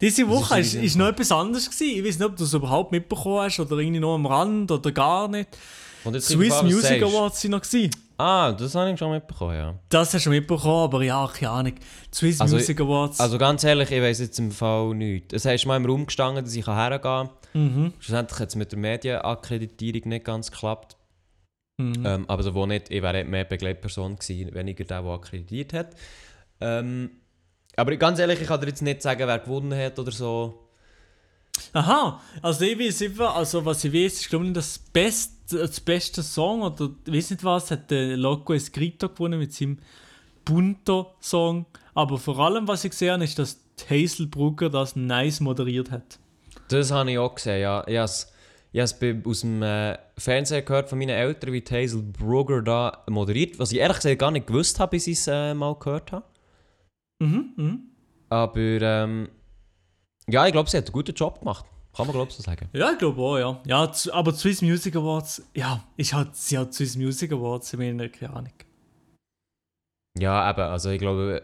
[0.00, 1.98] Diese Woche ist ist, ist, noch etwas anderes gewesen.
[1.98, 4.92] Ich weiß nicht, ob du es überhaupt mitbekommen hast oder irgendwie noch am Rand oder
[4.92, 5.48] gar nicht.
[6.04, 7.02] Und jetzt Swiss Music.
[7.02, 7.90] Awards sind noch gewesen.
[8.16, 9.74] Ah, das habe ich schon mitbekommen, ja.
[9.88, 11.74] Das hast du mitbekommen, aber ja, keine Ahnung.
[12.12, 13.18] Swiss Also- Music Awards.
[13.18, 15.32] Also ganz ehrlich, ich weiß jetzt im Fall nichts.
[15.34, 17.30] Es hast mal im Raum gestanden, dass ich hergehen kann.
[17.54, 17.92] mhm.
[17.98, 20.96] Schlussendlich hat es mit der Medienakkreditierung nicht ganz geklappt.
[21.78, 22.04] Mhm.
[22.06, 25.88] Ähm, aber so wo nicht, ich wäre mehr Begleitperson gewesen, weniger der, der akkreditiert hat.
[26.60, 27.10] Ähm,
[27.76, 30.60] aber ganz ehrlich, ich kann dir jetzt nicht sagen, wer gewonnen hat oder so.
[31.72, 35.80] Aha, also ich weiß einfach, also was ich weiß, ist glaube ich das beste, das
[35.80, 39.78] beste Song oder ich weiß nicht was, hat der Loco Escrito gewonnen mit seinem
[40.44, 41.66] Punto-Song.
[41.94, 46.18] Aber vor allem, was ich gesehen habe, ist, dass Hazel Brugger das nice moderiert hat.
[46.68, 47.84] Das habe ich auch gesehen, ja.
[47.86, 48.32] Ich habe es,
[48.72, 53.04] ich habe es aus dem äh, Fernsehen gehört von meinen Eltern, wie Hazel Brugger da
[53.08, 56.12] moderiert, was ich ehrlich gesagt gar nicht gewusst habe, bis ich es äh, mal gehört
[56.12, 56.24] habe.
[57.20, 57.82] Mhm, mhm.
[58.28, 59.28] Aber ähm,
[60.28, 61.66] ja, ich glaube, sie hat einen guten Job gemacht.
[61.94, 62.68] Kann man glaube ich so sagen.
[62.72, 63.62] Ja, ich glaube auch, ja.
[63.66, 63.92] ja.
[64.12, 68.34] Aber Swiss Music Awards, ja, ist halt, sie hat Swiss Music Awards, ich meine, keine
[68.34, 68.52] Ahnung.
[70.18, 71.42] Ja, eben, also ich glaube,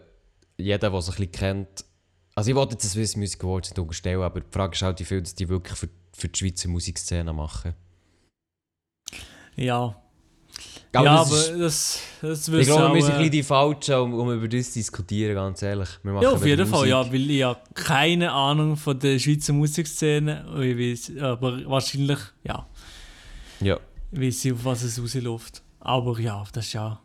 [0.56, 1.84] jeder, der es ein bisschen kennt,
[2.34, 4.98] also ich wollte jetzt das Swiss Music Awards nicht unterstellen, aber die Frage ist halt,
[5.00, 7.74] wie viel die wirklich für, für die Schweizer Musikszene machen.
[9.56, 10.02] Ja.
[10.92, 13.30] Aber ja, das aber das, das ich wissen glaube, auch, wir sind äh, ein bisschen
[13.30, 15.88] die Falschen, um, um über das zu diskutieren, ganz ehrlich.
[16.02, 20.62] Ja, auf jeden Fall, ja, weil ich ja keine Ahnung von der Schweizer Musikszene und
[20.62, 22.66] ich weiß, aber wahrscheinlich, ja,
[23.60, 23.78] Ja.
[24.10, 25.62] weiß ich, auf was es rausläuft.
[25.78, 27.00] Aber ja, das ist ja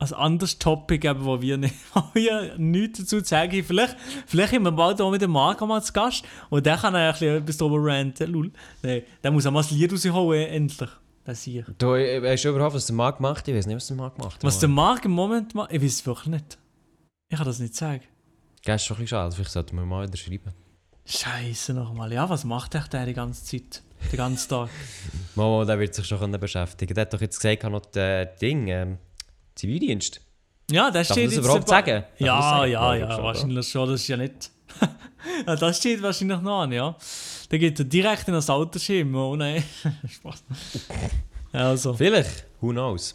[0.00, 3.64] ein anderes Topic, eben, wo wir, nicht, wo wir nichts dazu zu sagen.
[3.64, 3.96] Vielleicht,
[4.26, 7.08] vielleicht haben wir bald auch mit dem Marco mal zu Gast und der kann ja
[7.08, 8.52] ein bisschen etwas darüber ranten, lul.
[8.82, 10.88] Nee, der muss auch mal ein Lied rausholen, endlich.
[11.28, 11.66] Das hier.
[11.76, 13.46] Du, äh, weißt du überhaupt, was der Marc macht?
[13.48, 14.42] Ich weiß nicht, was der Marc macht.
[14.42, 16.56] Was der Marc im Moment macht, ich weiß es wirklich nicht.
[17.28, 18.00] Ich kann das nicht sagen.
[18.64, 20.54] Das ist schon ein bisschen schade, vielleicht sollten wir mal wieder schreiben.
[21.04, 22.10] Scheiße nochmal.
[22.14, 23.82] Ja, was macht echt der die ganze Zeit?
[24.10, 24.70] Den ganzen Tag?
[25.34, 26.94] Mama, der wird sich schon können beschäftigen.
[26.94, 28.96] Der hat doch jetzt gesagt, er noch das Ding, ähm,
[29.54, 30.22] Zivildienst.
[30.70, 31.86] Ja, das Darf steht das jetzt überhaupt sagen?
[31.86, 32.72] Darf man das Ja, sagen?
[32.72, 33.90] ja, Ja, ja, schon, wahrscheinlich schon.
[33.90, 34.50] Das ist ja nicht.
[35.46, 36.96] ja, das steht wahrscheinlich noch an, ja.
[37.48, 38.50] Da geht er direkt in das
[38.82, 39.14] schieben.
[39.14, 39.62] Oh nein.
[40.08, 40.44] Spaß.
[41.52, 41.94] Also.
[41.94, 43.14] Vielleicht, who knows.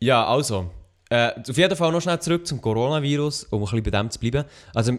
[0.00, 0.70] Ja, also,
[1.10, 4.18] äh, auf jeden Fall noch schnell zurück zum Coronavirus, um ein bisschen bei dem zu
[4.18, 4.44] bleiben.
[4.74, 4.98] Also,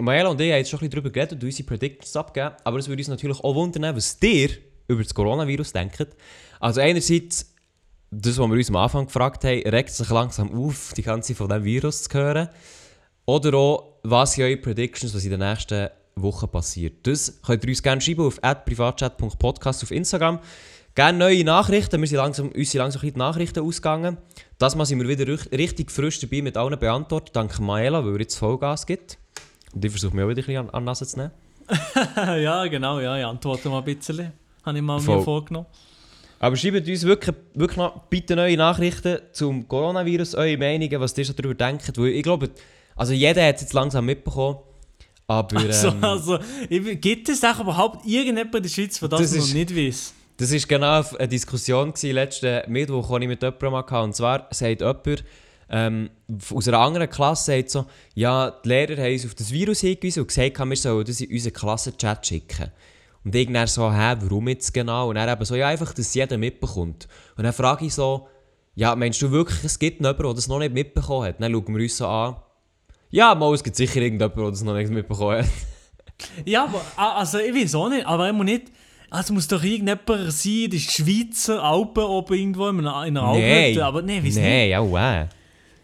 [0.00, 2.78] Maela und ich haben jetzt schon ein bisschen darüber geredet und unsere Predictions abgegeben, aber
[2.78, 4.50] es würde uns natürlich auch wundern, was ihr
[4.88, 6.08] über das Coronavirus denkt.
[6.58, 7.54] Also einerseits,
[8.10, 11.48] das, was wir uns am Anfang gefragt haben, regt sich langsam auf, die ganze von
[11.48, 12.48] diesem Virus zu hören.
[13.26, 17.06] Oder auch, was sind eure Predictions, was in den nächsten Wochen passiert.
[17.06, 20.38] Das könnt ihr uns gerne schreiben auf privatchat.podcast auf Instagram.
[20.94, 22.00] Gerne neue Nachrichten.
[22.00, 24.18] Wir sind langsam, uns sind langsam die Nachrichten ausgegangen.
[24.58, 27.34] Das Mal sind wir wieder rich- richtig frisch dabei mit allen beantwortet.
[27.36, 29.16] Dank Maela, weil er jetzt Vollgas gibt.
[29.72, 31.30] Und ich versuche mich auch wieder ein bisschen an, an Nase zu nehmen.
[32.42, 34.32] ja, genau, ja, ich antworte mal ein bisschen.
[34.64, 35.18] Habe ich mal Voll.
[35.18, 35.66] mir vorgenommen.
[36.40, 41.26] Aber schreibt uns wirklich, wirklich noch bitte neue Nachrichten zum Coronavirus, eure Meinungen, was ihr
[41.32, 41.96] darüber denkt.
[41.96, 42.50] Weil ich glaube,
[43.00, 44.58] also jeder hat es jetzt langsam mitbekommen.
[45.26, 49.34] Aber Also, ähm, also, gibt es auch überhaupt irgendjemand in der Schweiz, der das, Das
[49.36, 50.14] noch ist- nicht weiß?
[50.36, 54.00] Das war genau eine Diskussion gewesen, letzten Mittwoch, die ich mit jemandem hatte.
[54.00, 55.24] Und zwar sagt jemand
[55.72, 56.10] ähm,
[56.52, 60.20] aus einer anderen Klasse sagt so, ja, die Lehrer haben uns auf das Virus hingewiesen
[60.22, 62.70] und gesagt, wir sollen das in unseren Klassenchat schicken.
[63.24, 65.10] Und ich dann so, hä, warum jetzt genau?
[65.10, 67.06] Und er eben so, ja, einfach, dass jeder mitbekommt.
[67.36, 68.26] Und dann frage ich so,
[68.74, 71.40] ja, meinst du wirklich, es gibt jemanden, der das noch nicht mitbekommen hat?
[71.40, 72.36] Dann schauen wir uns so an.
[73.10, 75.46] Ja, mal, es gibt sicher irgendjemanden, der das noch nicht mitbekommen hat.
[76.44, 78.70] Ja, aber also ich weiß auch nicht, aber immer nicht.
[79.08, 83.84] Also muss doch irgendjemand sein, die Schweizer Alpen oben irgendwo in einer, in einer Alpenhütte.
[83.84, 85.26] Aber nee, weiß Nein, ja, wow.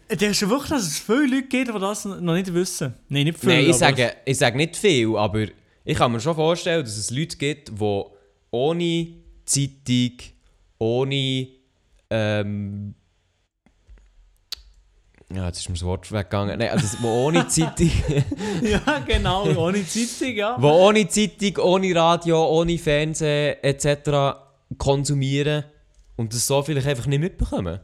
[0.09, 0.21] nicht.
[0.21, 2.93] Der ist schon wirklich, dass es viele Leute gibt, die das noch nicht wissen.
[3.09, 3.55] Nein, nicht viele.
[3.55, 5.47] Nein, ich sage, ich sage nicht viel, aber
[5.83, 8.03] ich kann mir schon vorstellen, dass es Leute gibt, die
[8.51, 9.07] ohne
[9.43, 10.17] Zeitung,
[10.77, 11.47] ohne.
[12.09, 12.95] Ähm,
[15.33, 16.57] ja, jetzt ist mir das Wort weggegangen.
[16.57, 17.91] Nein, also, die ohne Zeitung,
[18.61, 20.57] Ja, genau, ohne Zeitung, ja.
[20.57, 24.37] die ohne Zeitung, ohne Radio, ohne Fernsehen etc.
[24.77, 25.65] konsumieren
[26.15, 27.79] und das so vielleicht einfach nicht mitbekommen.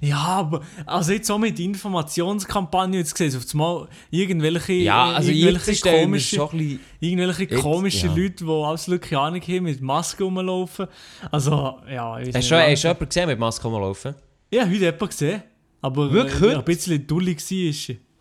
[0.00, 5.80] Ja, aber also jetzt auch mit Informationskampagnen jetzt gesehen, auf einmal irgendwelche, Ja, also irgendwelche
[5.90, 6.80] komische, bisschen.
[7.00, 8.14] irgendwelche Jetzt, komische ja.
[8.14, 10.86] Leute, die absolut keine Ahnung haben, mit Maske rumlaufen.
[11.30, 12.70] Also, ja, ich weiß Hast du schon, ja.
[12.70, 14.14] hast du jemanden gesehen mit Maske rumlaufen?
[14.52, 15.42] Ja, heute jemanden gesehen.
[15.82, 17.38] Aber Wirklich äh, ein bisschen dullig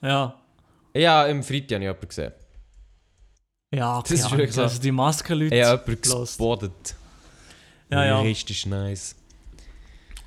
[0.01, 0.09] war.
[0.09, 0.35] Ja.
[0.95, 2.31] Ja, im Freitag habe ich jemanden gesehen.
[3.73, 4.61] Ja, Das ist wirklich so.
[4.63, 5.55] Also die Maskenleute.
[5.55, 6.37] Jemanden Lost.
[6.37, 6.95] gespottet.
[7.91, 8.21] Ja, ja.
[8.21, 9.15] Richtig nice.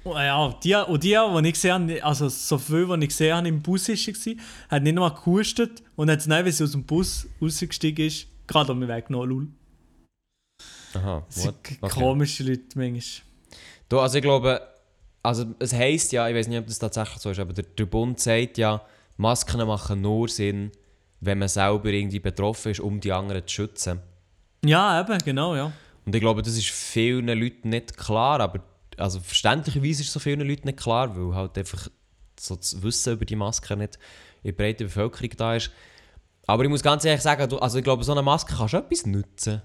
[0.05, 3.37] Oh, ja, die, und die, die ich gesehen habe, also so viel, die ich gesehen
[3.37, 4.35] habe im Bus, war,
[4.68, 8.73] hat nicht nur gehustet und hat dann, wenn sie aus dem Bus rausgestiegen ist, gerade
[8.73, 9.29] an mir weggenommen.
[9.29, 9.49] Lul.
[10.95, 11.79] Aha, Das sind Okay.
[11.88, 13.03] komische Leute manchmal.
[13.88, 14.61] Du, also ich glaube,
[15.23, 17.87] also es heisst ja, ich weiß nicht, ob das tatsächlich so ist, aber der, der
[17.87, 18.83] Bund sagt ja,
[19.17, 20.73] Masken machen nur Sinn,
[21.21, 24.01] wenn man selber irgendwie betroffen ist, um die anderen zu schützen.
[24.65, 25.73] Ja, eben, genau, ja.
[26.05, 28.65] Und ich glaube, das ist vielen Leuten nicht klar, aber
[28.97, 31.89] also verständlicherweise ist es so vielen Leuten nicht klar, weil halt einfach
[32.39, 33.99] so das Wissen über die Maske nicht
[34.43, 35.71] in der breiten Bevölkerung da ist.
[36.47, 38.81] Aber ich muss ganz ehrlich sagen, du, also ich glaube, so eine Maske kann schon
[38.81, 39.63] etwas nutzen.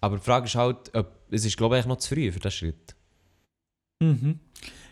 [0.00, 2.50] Aber die Frage ist halt, ob, es ist glaube ich noch zu früh für diesen
[2.50, 2.94] Schritt.
[4.00, 4.38] Mhm.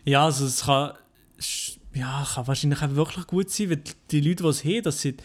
[0.05, 0.93] Ja, also es kann,
[1.95, 5.17] ja, kann wahrscheinlich auch wirklich gut sein, weil die Leute, die es haben, dass sie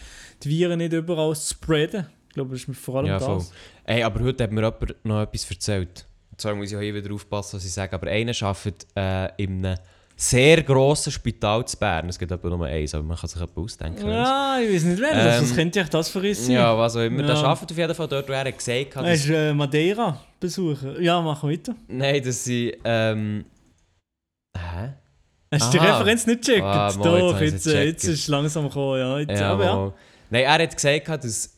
[0.44, 2.08] die Viren nicht überall spreaden.
[2.30, 3.38] Ich glaube, das ist mir vor allem Ja, voll.
[3.38, 3.52] das.
[3.86, 6.08] Ey, aber heute hat mir jemand noch etwas erzählt.
[6.32, 7.94] Und zwar muss ich auch hier wieder aufpassen, was ich sage.
[7.94, 9.78] Aber einer arbeitet äh, in einem
[10.16, 12.10] sehr grossen Spital zu Bern.
[12.10, 14.08] Es gibt aber nur eins, aber man kann sich etwas ausdenken.
[14.10, 16.56] Ja, ich weiß nicht wer, Ähm, das könnte ja das für uns sein.
[16.56, 17.22] Ja, was auch immer.
[17.24, 17.44] Der Ja.
[17.44, 21.02] arbeitet auf jeden Fall dort, wo er gesagt hat, dass, ist äh, Madeira besuchen.
[21.04, 21.76] Ja, machen wir weiter.
[21.88, 22.76] nein, dass sie...
[22.84, 23.46] Ähm,
[24.58, 24.94] hä?
[25.52, 25.98] Hast du die Aha.
[25.98, 26.64] Referenz nicht gecheckt?
[26.64, 28.04] Ah, mal, jetzt Doch, habe jetzt, äh, jetzt gecheckt.
[28.16, 29.00] ist es langsam gekommen.
[29.00, 29.76] Ja, jetzt, Ja, aber ja.
[29.76, 29.94] mal.
[30.32, 31.56] Nein, er hat gesagt, dass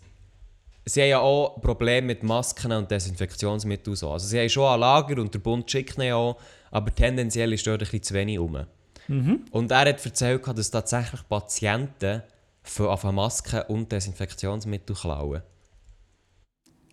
[0.86, 4.12] sie haben ja auch Probleme mit Masken und Desinfektionsmitteln und so.
[4.12, 6.38] Also sie haben schon ein Lager und der Bund schickt ihn auch,
[6.72, 8.66] aber tendenziell ist dort ein bisschen zu wenig rum.
[9.08, 9.46] Mhm.
[9.52, 12.22] Und er hat erzählt, dass tatsächlich Patienten
[12.64, 15.42] von auf Masken und Desinfektionsmittel klauen.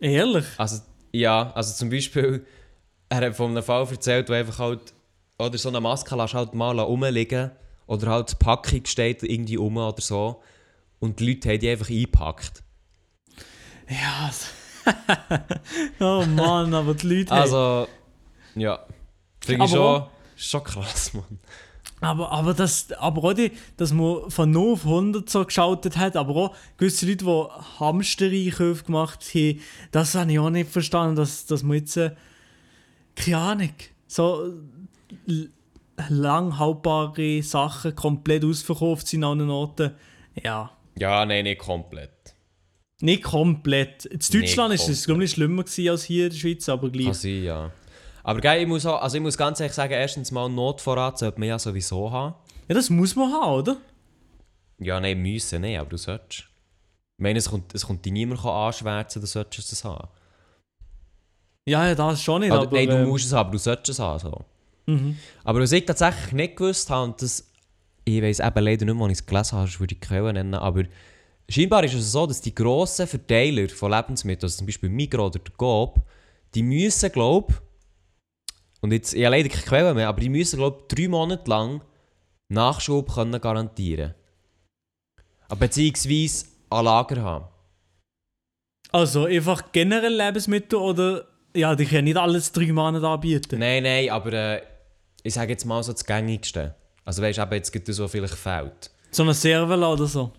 [0.01, 0.45] Ehrlich?
[0.59, 2.45] Also, ja, also zum Beispiel,
[3.09, 4.93] er hat von einem Fall erzählt, wo einfach halt,
[5.39, 7.51] oder so eine Maske lässt halt mal rumliegen
[7.87, 10.43] oder halt die Packung steht irgendwie um oder so
[11.01, 12.63] und die Leute haben die einfach eingepackt.
[13.89, 14.31] Ja.
[16.01, 17.33] oh Mann, aber die Leute.
[17.33, 17.89] Also,
[18.55, 18.87] ja.
[19.41, 20.05] Finde ich schon,
[20.37, 21.39] schon krass, Mann.
[22.01, 26.17] Aber, aber, das, aber auch die, dass man von 0 auf 100 so geschaltet hat,
[26.17, 29.61] aber auch gewisse Leute, die Hamster-Einkäufe gemacht haben,
[29.93, 32.11] das habe ich auch nicht verstanden, dass, dass man jetzt, äh,
[33.15, 33.75] keine Ahnung,
[34.09, 34.53] so
[36.09, 39.93] lang haltbare Sachen komplett ausverkauft sind an den Orten.
[40.43, 42.35] Ja, Ja, nein, nicht komplett.
[43.01, 44.05] nicht komplett.
[44.07, 46.93] In Deutschland ist es, glaube ich, schlimmer gewesen als hier in der Schweiz, aber Kann
[46.93, 47.15] gleich.
[47.15, 47.71] sein, ja.
[48.25, 51.41] Aber geil, ich muss, auch, also ich muss ganz ehrlich sagen, erstens mal Notvorrat sollte
[51.41, 52.35] man ja sowieso haben.
[52.69, 53.77] Ja, das muss man haben, oder?
[54.79, 56.45] Ja, nein, müssen nicht, aber du solltest.
[57.19, 60.09] Ich meine, es kommt, es kommt dich niemand anschwärzen, du solltest es haben.
[61.67, 62.77] Ja, ja, das schon nicht, Oder, aber...
[62.77, 64.19] nein, du ähm, musst es haben, aber du solltest es haben.
[64.21, 64.45] So.
[64.87, 65.17] Mhm.
[65.45, 67.51] Aber was ich tatsächlich nicht gewusst habe, und das,
[68.05, 70.55] ich weiß eben leider nicht, wann ich es gelesen habe, würde ich die Quelle nennen,
[70.55, 70.85] aber
[71.49, 75.39] scheinbar ist es so, dass die grossen Verteiler von Lebensmitteln, also zum Beispiel Migros oder
[75.39, 76.01] der Coop,
[76.55, 77.55] die müssen, glaube
[78.81, 81.83] und jetzt, ich habe leider keine Quelle mehr, aber die müssen, glaube drei Monate lang
[82.49, 84.15] Nachschub können garantieren.
[85.49, 87.45] Aber Beziehungsweise an Lager haben.
[88.91, 91.27] Also einfach generell Lebensmittel oder...
[91.55, 93.59] Ja, die können nicht alles drei Monate anbieten.
[93.59, 94.63] Nein, nein, aber äh,
[95.23, 96.75] ich sage jetzt mal so das Gängigste.
[97.05, 98.91] Also weißt du, eben, jetzt gibt es so vielleicht fehlt.
[99.11, 100.33] So eine Servala oder so.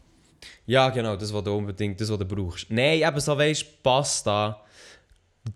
[0.66, 2.70] Ja, genau, das, was du unbedingt das, was du brauchst.
[2.70, 4.62] Nein, eben so, weißt du, Pasta,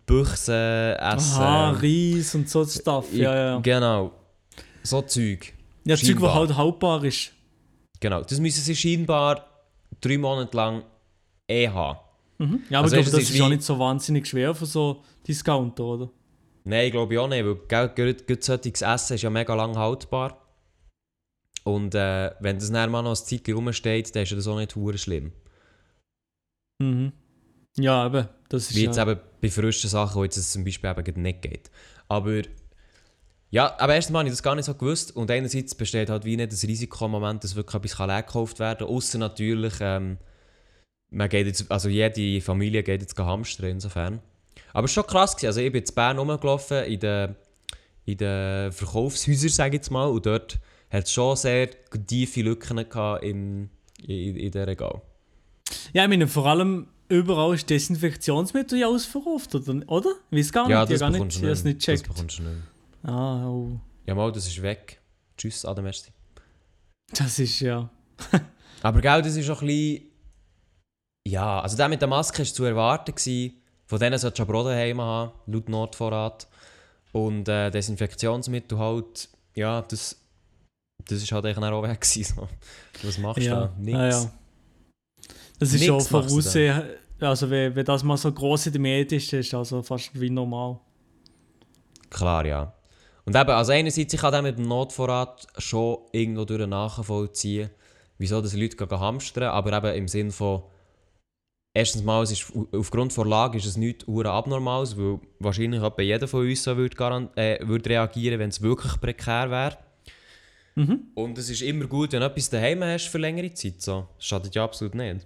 [0.06, 1.42] Büchse, Essen.
[1.42, 3.14] Aha, Reis und so Stuff.
[3.14, 3.60] Ja, ja, ja.
[3.60, 4.12] Genau.
[4.84, 5.54] So Zeug.
[5.86, 6.34] Ja, Zeug, das scheinbar.
[6.36, 7.32] halt haltbar ist.
[8.00, 8.22] Genau.
[8.22, 9.46] Das müssen sie scheinbar
[10.02, 10.84] drei Monate lang
[11.48, 12.00] eh haben.
[12.38, 12.64] Mhm.
[12.70, 15.84] Ja, aber Also ich glaube, das ist auch nicht so wahnsinnig schwer für so Discounter,
[15.84, 16.10] oder?
[16.68, 19.78] Nein, glaube ich auch nicht, weil gell, gerade- gerade solches Essen ist ja mega lang
[19.78, 20.44] haltbar.
[21.64, 24.58] Und äh, wenn das dann mal noch ein Zeit rumsteht, dann ist ja das auch
[24.58, 25.32] nicht hure schlimm.
[26.82, 27.14] Mhm.
[27.78, 28.28] Ja, eben.
[28.50, 29.10] Das ist Wie jetzt ja...
[29.10, 31.72] eben bei frischen Sachen, wo jetzt es zum Beispiel eben nicht geht.
[32.08, 32.42] Aber
[33.50, 35.16] ja, aber erstens mal habe ich das gar nicht so gewusst.
[35.16, 38.60] Und einerseits besteht halt wie nicht das Risiko im Moment, dass wirklich etwas leer gekauft
[38.60, 38.96] werden kann.
[38.96, 40.18] Außer natürlich, ähm,
[41.12, 44.22] man geht jetzt, also jede Familie geht jetzt hamstern insofern.
[44.74, 45.36] Aber es war schon krass.
[45.36, 45.48] Gewesen.
[45.48, 47.36] Also ich bin in Bern rumgelaufen, in den,
[48.06, 50.06] in den Verkaufshäusern, sage ich jetzt mal.
[50.06, 51.70] Und dort hat es schon sehr
[52.08, 53.70] tiefe Lücken gehabt im,
[54.06, 55.02] in, in den Regal.
[55.94, 59.82] ja, ich meine, vor allem überall ist Desinfektionsmittel ja ausverkauft, oder?
[59.88, 60.12] oder?
[60.32, 62.08] Ich weiß gar Ja, nicht, ich das gar nicht, ich habe es nicht Das gecheckt.
[62.08, 62.58] bekommst du nicht.
[63.04, 63.80] Ah, oh.
[64.06, 65.00] Ja, mal, das ist weg.
[65.38, 66.12] Tschüss, Adam, merci.
[67.14, 67.90] Das ist ja...
[68.82, 70.04] Aber gell, das ist auch ein bisschen...
[71.28, 73.14] Ja, also der mit der Maske war zu erwarten.
[73.14, 73.54] Gewesen.
[73.88, 76.48] Von denen solltest du aber auch daheim haben, laut Nordvorrat.
[77.14, 80.20] Und äh, Desinfektionsmittel halt, ja, das,
[81.06, 82.36] das ist halt eigentlich auch weg gewesen.
[82.36, 82.48] So.
[83.08, 83.74] Was machst du Ja, da?
[83.80, 83.98] Nix.
[83.98, 84.32] ah, ja.
[85.60, 86.22] Das ist Nix du da.
[86.28, 86.84] voraussehen,
[87.20, 90.12] also wenn, wenn das mal so groß in den Medien ist, ist das also fast
[90.20, 90.80] wie normal.
[92.10, 92.74] Klar, ja.
[93.26, 97.70] Und eben, also einerseits, ich kann dann mit dem Notvorrat schon irgendwo durch nachvollziehen,
[98.18, 100.64] wieso das Leute hamstern, aber eben im Sinn von,
[101.74, 106.28] erstens mal, es ist, aufgrund der Lage ist es nichts abnormales, weil wahrscheinlich bei jeder
[106.28, 109.78] von uns so würde, äh, würde reagieren, wenn es wirklich prekär wäre.
[110.76, 111.08] Mhm.
[111.16, 113.82] Und es ist immer gut, wenn du etwas daheim hast für längere Zeit.
[113.82, 114.08] So.
[114.16, 115.26] Das schadet ja absolut nicht.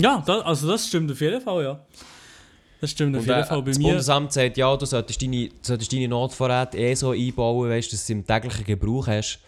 [0.00, 1.86] Ja, da, also das stimmt auf jeden Fall, ja.
[2.80, 3.88] Das stimmt auf jeden äh, Fall bei das mir.
[3.90, 8.06] Bundesamt sagt, ja, du solltest deine, solltest deine Notvorräte eh so einbauen, weißt, dass du
[8.06, 9.38] sie im täglichen Gebrauch hast.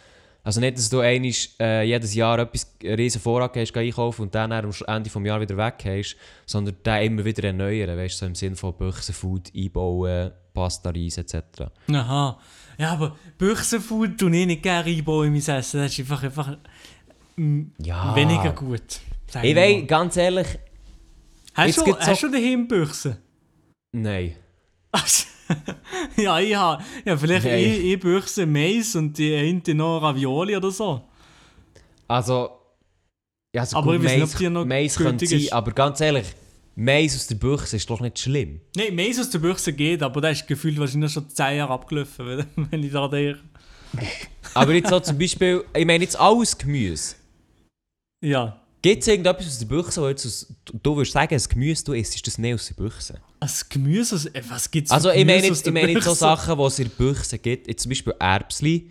[0.45, 4.35] Also nicht, dass du einisch, äh, jedes Jahr etwas, einen riesen Vorrat hast, einkaufen und
[4.35, 8.27] dann am Ende des Jahres wieder weg hast, sondern den immer wieder erneuern, weißt, so
[8.27, 11.37] im Sinne von Büchsenfood einbauen, Pasta, Reis etc.
[11.91, 12.39] Aha.
[12.79, 15.81] Ja, aber Büchsenfood tue ich nicht gerne einbauen in mein Essen.
[15.81, 16.57] Das ist einfach, einfach
[17.79, 18.15] Ja.
[18.15, 19.01] weniger gut.
[19.43, 20.47] Ich weiß, ganz ehrlich,
[21.55, 23.17] Hast du, hast so- du daheim Büchsen?
[23.93, 24.37] nein.
[26.17, 27.59] ja, ich habe ja, vielleicht Nein.
[27.59, 31.03] ich, ich Büchse Mais und die hinten noch Ravioli oder so.
[32.09, 32.51] Also,
[33.55, 35.53] ja, also Aber gut, ich weiß nicht, Mais, ob die noch Mais könnte sein, ist.
[35.53, 36.27] aber ganz ehrlich,
[36.77, 38.61] Mais aus der Büchse ist doch nicht schlimm.
[38.77, 42.45] Nein, Mais aus der Büchse geht, aber der ist gefühlt wahrscheinlich schon 10 Jahre abgelaufen,
[42.71, 43.41] wenn- ich da denke.
[44.55, 47.15] Aber jetzt so zum Beispiel, ich meine jetzt alles Gemüse.
[48.25, 48.61] Ja.
[48.85, 51.94] Gibt es irgendetwas aus der Büchse, wo jetzt aus, du, würdest sagen, das Gemüse du
[51.94, 53.18] isst, ist das nicht aus der Büchse?
[53.40, 56.05] Das Gemüse, aus, äh, was gibt es Also ich meine aus jetzt, ich meine jetzt
[56.05, 56.12] so?
[56.12, 57.66] Sachen, die es in der Büchse gibt.
[57.66, 58.90] Jetzt zum Beispiel Erbsli,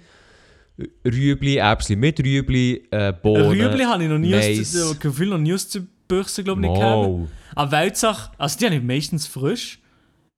[1.06, 5.28] Rüebli, Erbsli mit Rüebli, äh, Bohnen, Rüebli habe ich noch nie aus der, das Gefühl
[5.28, 7.30] noch nie aus der Büchse, glaube ich, nicht gehabt.
[7.54, 9.80] Aber Weltsache, also die habe ich meistens frisch.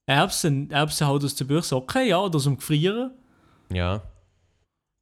[0.05, 3.11] Erbsen, Erbsen halt aus der Büchse, okay, ja, oder dem Gefrieren.
[3.71, 4.01] Ja.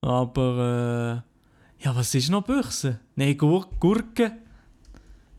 [0.01, 2.99] Aber, äh, ja, was ist noch Büchse?
[3.15, 4.42] Nein, Gur Gurken.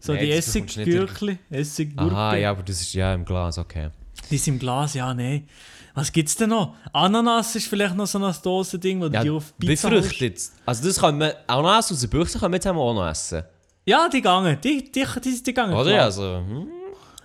[0.05, 2.15] So Nein, die du Essiggürkli, Essiggurken.
[2.15, 3.89] Aha, ja, aber das ist ja im Glas, okay.
[4.31, 5.49] Die sind im Glas, ja, nein.
[5.95, 6.75] Was gibt's denn noch?
[6.93, 10.21] Ananas ist vielleicht noch so ein Dosending, wo du Ja, die auf Pizza Früchte haust.
[10.21, 10.53] jetzt.
[10.67, 13.45] Also das kann man, Ananas aus der Büchse kann man jetzt auch noch essen.
[13.87, 14.61] Ja, die gangen.
[14.61, 15.73] Die, die, die, die gangen.
[15.73, 15.93] Oder?
[15.93, 16.05] klar.
[16.05, 16.67] Also, hm.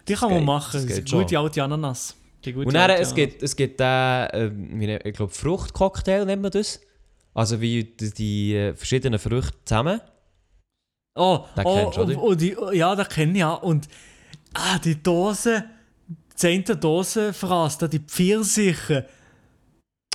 [0.08, 0.88] die kann man geht, machen.
[0.88, 2.16] das ist gute alte Ananas.
[2.46, 6.80] Die Und dann, es gibt, es gibt den, äh, ich glaube, Fruchtcocktail nennt man das.
[7.34, 10.00] Also wie die, die verschiedenen Früchte zusammen.
[11.20, 12.18] Oh, Den oh, kennst du, oder?
[12.18, 13.54] oh, oh, die, oh, ja, den kenne ich ja.
[13.54, 13.88] Und
[14.54, 15.66] ah, die Dose,
[16.08, 19.06] die zehnte Dose fraß, da die Pfirsiche.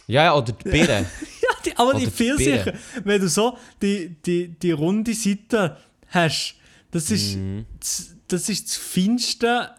[0.06, 1.06] Ja, ja, oder die Birne.
[1.42, 5.76] Ja, die, aber die Oder die Pfirsiche, wenn du so die, die, die runde Seite
[6.08, 6.56] hast,
[6.90, 7.66] das ist, Mhm.
[7.78, 9.70] das, das ist das Feinste,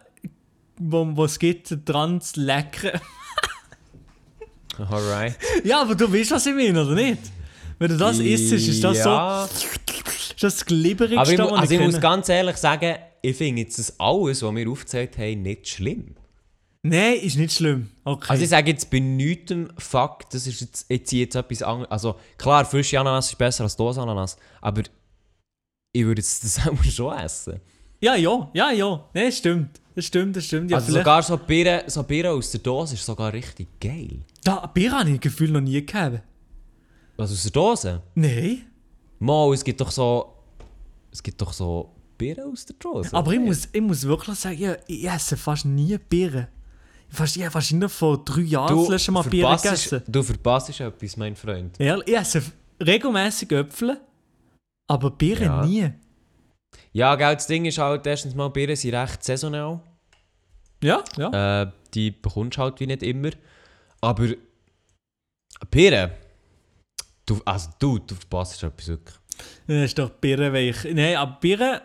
[0.78, 3.00] wo wo es geht, dran zu lecken.
[4.78, 5.36] Alright.
[5.64, 7.22] ja, aber du weißt, was ich meine, oder nicht?
[7.78, 9.48] Wenn du das isst, ist das ja.
[9.48, 9.68] so
[10.40, 13.78] das, das glibberigste, Aber ich, mu- also ich muss ganz ehrlich sagen, ich finde jetzt
[13.78, 16.14] das alles, was wir aufgezeigt haben, nicht schlimm.
[16.82, 17.90] Nein, ist nicht schlimm.
[18.04, 18.26] Okay.
[18.28, 21.90] Also ich sage jetzt bei nichtem Fakt, das ist jetzt, ich ziehe jetzt etwas anderes.
[21.90, 24.82] Also klar, frische Ananas ist besser als Dose-Ananas, aber
[25.92, 27.60] ich würde jetzt das auch schon essen.
[28.00, 29.04] Ja, ja, ja, ja.
[29.14, 29.80] Nein, stimmt.
[29.96, 30.70] Das stimmt, das stimmt.
[30.70, 34.20] Ja, also vielleicht- sogar so Bier, so Bier aus der Dose ist sogar richtig geil.
[34.44, 36.20] Da, Bier habe ich Gefühl noch nie gehabt.
[37.16, 38.02] Was aus der Dose?
[38.14, 38.62] Nein.
[39.18, 40.32] Mal, es gibt doch so...
[41.12, 43.14] Es gibt doch so Bier aus der Dose.
[43.14, 46.48] Aber ich muss, ich muss wirklich sagen, ja, ich esse fast nie Bier.
[47.08, 50.02] Fast, ich habe wahrscheinlich vor drei Jahren das letzte Mal Bier gegessen.
[50.06, 51.78] Du verpasst etwas, mein Freund.
[51.78, 52.42] Ehrlich, ich esse
[52.84, 54.00] regelmäßig Äpfel,
[54.90, 55.64] aber Bier Ja.
[55.64, 55.90] nie.
[56.92, 59.80] Ja, gell, das Ding ist halt, erstens mal, Bier sind recht saisonal.
[60.82, 61.62] Ja, ja.
[61.62, 63.30] Äh, die bekommst du halt wie nicht immer.
[64.00, 64.28] Aber
[65.70, 66.10] Bier,
[67.26, 69.16] du, also du, du verpasst etwas wirklich.
[69.66, 70.76] Das ist doch Birrenweich.
[70.92, 71.82] Nein, aber Bier.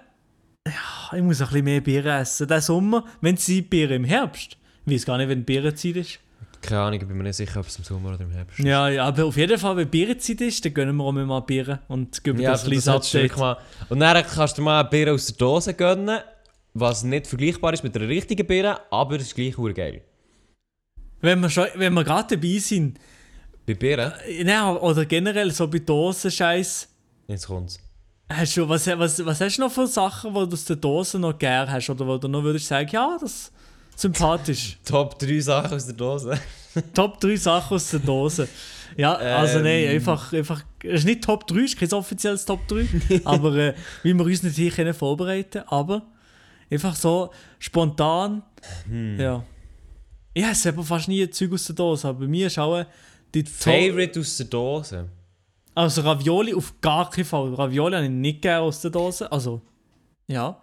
[0.67, 2.47] Ja, ich muss ein bisschen mehr Bier essen.
[2.47, 4.57] Der Sommer, wenn sie Bier im Herbst.
[4.85, 6.19] Ich weiß gar nicht, wenn Bierenzeit ist.
[6.61, 8.65] Keine Ahnung, ich bin mir nicht sicher, ob es im Sommer oder im Herbst ist.
[8.65, 11.79] Ja, ja, aber auf jeden Fall, wenn Bierzeit ist, dann gönnen wir auch mal Bier
[11.87, 13.37] und geben Ja, das also ein Update.
[13.37, 13.57] mal.
[13.89, 16.19] Und dann kannst du mal ein Bier aus der Dose gönnen,
[16.75, 20.01] was nicht vergleichbar ist mit einer richtigen Bier, aber es ist gleich geil.
[21.19, 22.99] Wenn wir, schon- wenn wir gerade dabei sind,
[23.71, 26.87] Bei Bier, äh, nein, oder generell so bei Dosenscheiß,
[27.27, 27.79] jetzt kommt's.
[28.29, 31.19] hast du, was, was, was hast du noch für Sachen, die du aus der Dose
[31.19, 31.89] noch gern hast?
[31.89, 33.51] Oder wo du noch würdest sagen, ja, das ist
[33.95, 34.77] sympathisch.
[34.85, 36.39] Top 3 Sachen aus der Dose.
[36.93, 38.47] Top 3 Sachen aus der Dose.
[38.97, 39.63] Ja, also Ähm.
[39.63, 42.85] nein, einfach, einfach, es ist nicht Top 3, es ist kein offizielles Top 3,
[43.23, 46.01] aber äh, wie wir uns nicht hier können vorbereiten aber
[46.69, 48.43] einfach so spontan,
[48.87, 49.19] Hm.
[49.19, 49.43] ja.
[50.33, 52.85] Ich esse aber fast nie Zeug aus der Dose, aber bei mir ist auch äh,
[53.33, 55.09] die Favorite aus der Dose.
[55.73, 57.53] Also Ravioli auf gar keinen Fall.
[57.53, 59.61] Ravioli habe ich nicht gerne aus der Dose, also,
[60.27, 60.61] ja.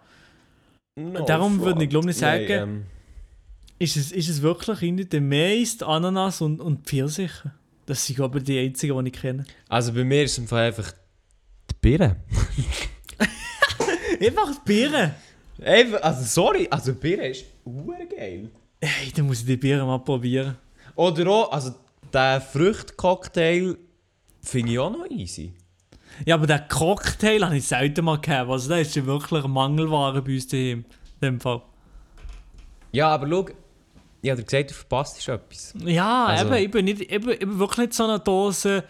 [0.95, 2.85] No Darum würde ich, glaub ich, Nein, sagen- ähm,
[3.79, 7.51] Ist es, ist es wirklich irgendwie der die Ananas und, und Pfirsiche?
[7.85, 9.45] Das sind aber die einzigen, die ich kenne.
[9.67, 10.91] also bei mir ist es im Fall einfach
[11.71, 12.17] die Birne.
[14.21, 15.15] Einfach die Birne.
[15.63, 17.45] Einfach, also sorry, also Birne ist
[18.05, 18.49] geil.
[18.81, 20.57] Hey, dann muss ich die Birne mal probieren.
[20.95, 21.73] Oder auch, also
[22.13, 23.77] der Fruchtcocktail
[24.41, 25.53] finde ich auch noch easy.
[26.25, 28.49] Ja, aber den Cocktail habe ich selten mal gehabt.
[28.49, 30.85] Also, der ist ja wirklich eine Mangelware bei uns daheim.
[31.21, 31.61] In dem Fall.
[32.91, 33.45] Ja, aber schau,
[34.21, 35.73] ich habe dir gesagt, du verpasst etwas.
[35.85, 38.83] Ja, Also- eben, ich bin, nicht, eben, ich bin wirklich nicht so eine Dose.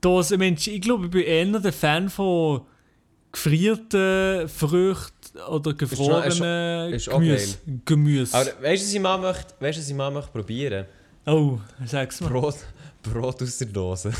[0.00, 2.62] Dose Mensch, ich glaube, ich bin eher der Fan von
[3.32, 7.58] gefrierten Früchten oder gefrorenen ist auch Gemüse.
[7.84, 8.36] Gemüse.
[8.36, 10.86] Aber weißt du, was ich mal möchte, weißt, was ich mal möchte probieren?
[11.26, 12.28] Oh, sag's mal.
[12.30, 12.56] Brot,
[13.02, 14.12] Brot aus der Dose.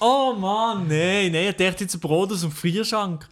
[0.00, 3.26] Oh Mann, nein, nein, ich dachte jetzt Brot aus dem Frierschrank.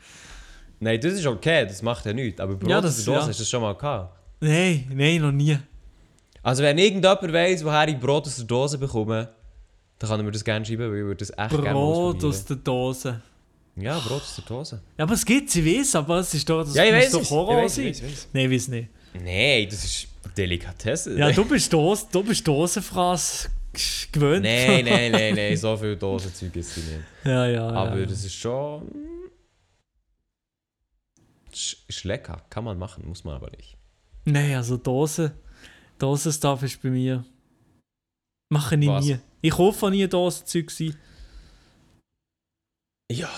[0.80, 2.40] Nein, das ist okay, das macht ja nichts.
[2.40, 3.26] Aber Brot Ja, aus das- der Dose ja.
[3.28, 4.16] hast du das schon mal gehabt.
[4.40, 5.58] Nein, nein, noch nie.
[6.42, 9.28] Also wenn irgendjemand weiss, woher ich Brot aus der Dose bekomme,
[9.98, 12.44] dann kann er mir das gerne schreiben, weil ich würde das echt gerne Brot aus
[12.44, 13.20] der Dose.
[13.76, 14.80] Ja, Brot aus der Dose.
[14.98, 17.12] Ja, aber es gibt, ich weiß, aber es ist doch, das Ja, ich muss weiß
[17.12, 17.30] doch es.
[17.30, 17.84] Horror Ich weiss, sein.
[17.86, 18.28] ich weiss, ich weiss.
[18.32, 18.88] Nein, ich weiß nicht.
[19.14, 20.06] Nein, das ist
[20.36, 21.18] Delikatesse.
[21.18, 23.50] Ja, du bist Dose, du bist Dosenfraß
[24.12, 24.44] gewöhnt.
[24.44, 27.04] Nein, nein, nein, nein, so viel Dosenzeug ist sie nicht.
[27.24, 27.68] Ja, ja.
[27.68, 28.06] Aber ja.
[28.06, 28.90] das ist schon...
[31.52, 33.76] Ist, lecker, kann man machen, muss man aber nicht.
[34.24, 35.36] Nein, also Dose,
[35.98, 37.24] Dosenstuff ist bei mir.
[38.48, 39.04] Mache ich Was?
[39.04, 39.18] nie.
[39.40, 40.70] Ich kaufe nie Dosenzeug.
[40.70, 40.96] sein.
[43.10, 43.30] Ja,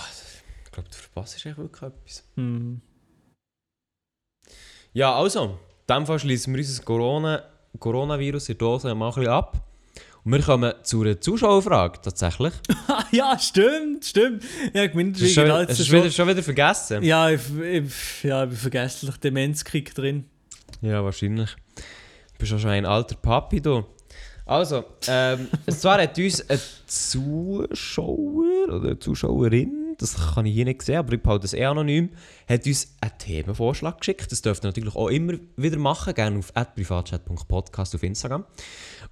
[0.65, 2.25] ich glaube, du verpasst echt wirklich etwas.
[2.37, 2.81] Hm.
[4.93, 5.59] Ja, also,
[5.89, 7.43] in diesem Fall schließen wir unser Corona,
[7.79, 9.63] Coronavirus in der Dose mal ein bisschen ab.
[10.25, 12.53] Und wir kommen zu einer Zuschauerfrage, tatsächlich.
[13.13, 14.43] Ja, stimmt, stimmt.
[14.75, 15.99] Ja, gemeint, Das ist schon, hast du schon.
[16.01, 17.03] wieder, schon wieder vergessen?
[17.05, 20.25] Ja, ich, ich, ja, ich bin vergesslich Demenzkrieg drin.
[20.83, 21.55] Ja, wahrscheinlich.
[21.77, 21.83] Du
[22.39, 23.85] bist auch schon ein alter Papi, du.
[24.45, 30.83] Also, ähm, zwar hat uns ein Zuschauer oder eine Zuschauerin, das kann ich hier nicht
[30.83, 32.11] sehen, aber ich behalte das eh anonym,
[32.49, 34.31] hat uns einen Themenvorschlag geschickt.
[34.31, 38.45] Das dürft ihr natürlich auch immer wieder machen, gerne auf privatchat.podcast auf Instagram.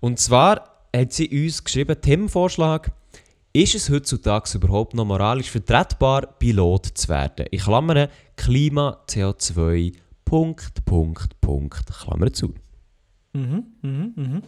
[0.01, 2.93] Und zwar hat sie uns geschrieben, Themenvorschlag,
[3.53, 7.47] ist es heutzutage überhaupt noch moralisch vertretbar, Pilot zu werden?
[7.51, 12.55] Ich klammere Klima, CO2, Punkt, Punkt, Punkt, Klammer zu.
[13.33, 14.43] Mhm, mhm, mhm.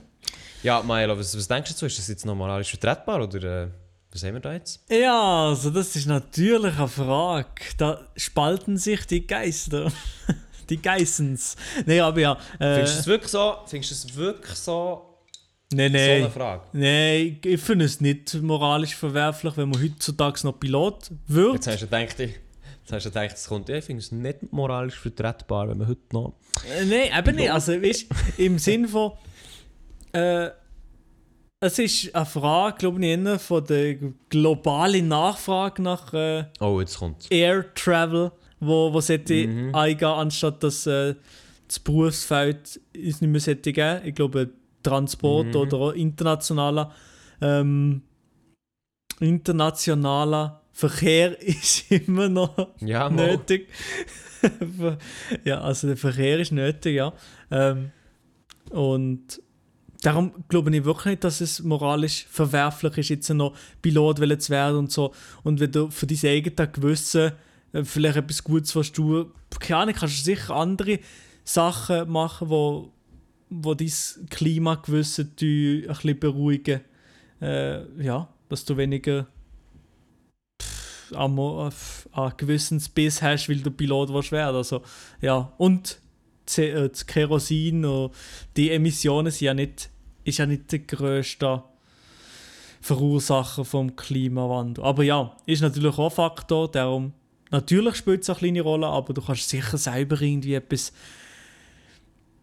[0.63, 1.87] Ja, Milo, was, was denkst du dazu?
[1.87, 3.69] Ist das jetzt noch moralisch vertretbar oder äh,
[4.17, 4.81] was haben wir da jetzt?
[4.91, 7.47] Ja, also das ist natürlich eine Frage.
[7.79, 9.93] Da spalten sich die Geister.
[10.71, 11.57] die Geissens.
[11.85, 12.33] Nee, aber ja.
[12.59, 13.55] Äh, Findest du es wirklich so?
[13.67, 15.19] Findest du es wirklich so,
[15.73, 16.31] nee, so eine.
[16.31, 16.63] Frage?
[16.73, 21.55] Nein, ich finde es nicht moralisch verwerflich, wenn man heutzutage noch Pilot wird.
[21.55, 22.31] Jetzt hast du gedacht, ich-
[22.81, 23.69] jetzt hast du gedacht, es kommt.
[23.69, 26.35] Ich finde es nicht moralisch vertretbar, wenn man heute noch.
[26.69, 27.51] Äh, Nein, eben nicht.
[27.53, 28.07] Also, weißt
[28.39, 29.13] im Sinn von.
[30.13, 30.51] Äh,
[31.67, 33.95] es ist eine Frage, glaube ich, eher von der
[34.29, 36.99] globalen Nachfrage nach äh, Oh, jetzt
[37.31, 39.75] Air Travel, wo, wo sollte Mhm.
[39.75, 41.15] eingehen, anstatt dass äh,
[41.69, 44.01] das Berufsfeld es nicht mehr sollte geben.
[44.05, 44.51] Ich glaube,
[44.83, 45.61] Transport Mhm.
[45.61, 46.93] oder internationaler,
[47.41, 48.03] ähm,
[49.21, 53.69] internationaler Verkehr ist immer noch Ja, nötig.
[55.45, 57.13] ja, also der Verkehr ist nötig, ja.
[57.51, 57.91] Ähm,
[58.71, 59.41] und
[60.03, 64.77] darum glaube ich wirklich nicht, dass es moralisch verwerflich ist, jetzt noch Pilot zu werden
[64.79, 65.13] und so.
[65.43, 67.33] Und wenn du für dein eigenes Gewissen
[67.73, 70.99] äh, vielleicht etwas Gutes willst du, keine Ahnung, kannst du sicher andere
[71.45, 72.93] Sachen machen, wo,
[73.49, 73.93] wo dein
[74.31, 76.81] Klimagewissen ein bisschen beruhigen.
[77.41, 79.27] Äh, ja, dass du weniger
[81.15, 81.39] an,
[82.13, 84.57] an Gewissensbiss hast, weil du Pilot willst werden.
[84.57, 84.83] Also,
[85.21, 85.53] ja.
[85.59, 86.06] Und äh,
[86.47, 88.13] das Kerosin und
[88.57, 89.91] die Emissionen sind ja nicht,
[90.25, 91.63] ist ja nicht der grösste
[92.81, 94.85] Verursacher vom Klimawandel.
[94.85, 97.13] Aber ja, ist natürlich auch ein Faktor, darum
[97.51, 100.93] natürlich spielt es eine kleine Rolle, aber du kannst sicher selber irgendwie etwas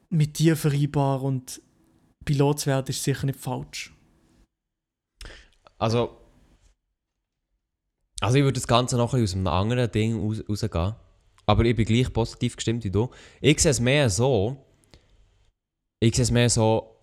[0.09, 1.61] mit dir vereinbaren und
[2.25, 3.93] Pilot zu werden ist sicher nicht falsch.
[5.77, 6.17] Also.
[8.21, 10.95] Also, ich würde das Ganze noch aus einem anderen Ding raus, rausgehen.
[11.45, 13.09] Aber ich bin gleich positiv gestimmt wie du.
[13.41, 14.57] Ich sehe es mehr so.
[15.99, 16.95] Ich sehe es mehr so.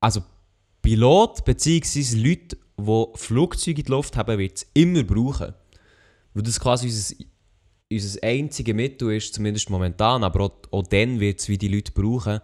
[0.00, 0.22] Also,
[0.82, 2.16] Pilot bzw.
[2.16, 5.54] Leute, die Flugzeuge in die Luft haben, wird es immer brauchen.
[6.34, 7.14] Weil das quasi unser,
[7.90, 10.22] unser einziges Mittel ist, zumindest momentan.
[10.22, 12.40] Aber auch, auch dann wird es wie die Leute brauchen,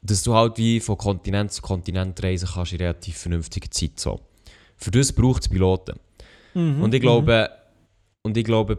[0.00, 4.00] dass du halt wie von Kontinent zu Kontinent reisen kannst in relativ vernünftiger Zeit.
[4.00, 4.20] So.
[4.76, 6.00] Für das braucht es Piloten.
[6.54, 7.48] Mhm, Und ich glaube,
[8.24, 8.78] und ich glaube,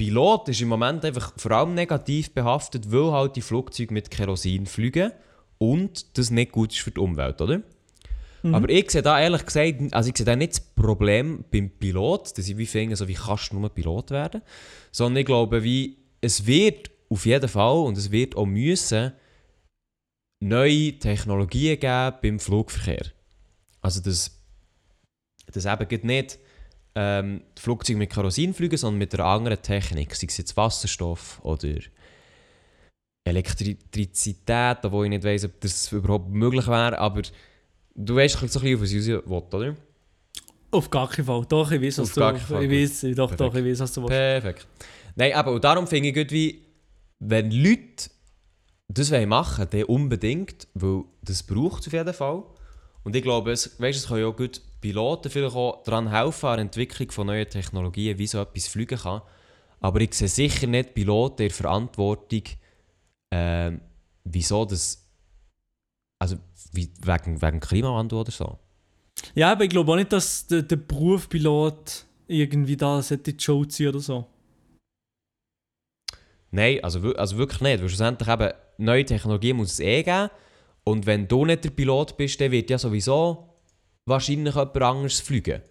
[0.00, 4.64] Pilot ist im Moment einfach vor allem negativ behaftet, weil halt die Flugzeuge mit Kerosin
[4.64, 5.12] fliegen
[5.58, 7.60] und das nicht gut ist für die Umwelt, oder?
[8.42, 12.38] Aber ich sehe da ehrlich gesagt, also ich sehe da nicht das Problem beim Pilot,
[12.38, 14.40] dass ich wie finde, so wie kannst du nur Pilot werden,
[14.90, 19.12] sondern ich glaube, wie es wird auf jeden Fall und es wird auch müssen
[20.42, 23.04] neue Technologien geben beim Flugverkehr.
[23.82, 24.30] Also das,
[25.52, 26.38] das eben geht nicht
[26.94, 31.68] ähm, Flugzeuge mit Kerosin fliegen, sondern mit einer anderen Technik, sei es jetzt Wasserstoff oder
[33.24, 37.22] Elektrizität, wo ich nicht weiß, ob das überhaupt möglich wäre, aber
[37.94, 39.76] du weißt so ein bisschen, auf was ich will, oder?
[40.72, 41.44] Auf gar keinen Fall.
[41.48, 43.56] Doch, ich weiß, was Auf du Ich weiß, doch, doch, Perfekt.
[43.56, 44.10] ich weiß, was du willst.
[44.10, 44.66] Perfekt.
[45.16, 46.62] Nein, aber und darum finde ich gut, wie,
[47.18, 48.10] wenn Leute
[48.88, 52.42] das wollen machen dann unbedingt, weil das braucht es auf jeden Fall.
[53.04, 56.46] Und ich glaube, es, weißt, es können ja auch gut Piloten vielleicht auch daran helfen,
[56.46, 59.22] an der Entwicklung von neuen Technologien, wie so etwas fliegen kann.
[59.80, 62.42] Aber ich sehe sicher nicht Piloten in der Verantwortung,
[63.30, 63.80] ähm,
[64.24, 65.06] wieso das.
[66.18, 66.36] Also
[66.72, 68.58] wie, wegen, wegen Klimawandel oder so.
[69.34, 73.36] Ja, aber ich glaube auch nicht, dass der, der Beruf Pilot irgendwie da in die
[73.38, 74.26] Show ziehen oder so.
[76.50, 77.80] Nein, also, also wirklich nicht.
[77.80, 80.30] Weil schlussendlich eben, neue Technologie muss es eh geben.
[80.84, 83.49] Und wenn du nicht der Pilot bist, dann wird ja sowieso
[84.10, 85.62] wahrscheinlich jemand anderes fliegen.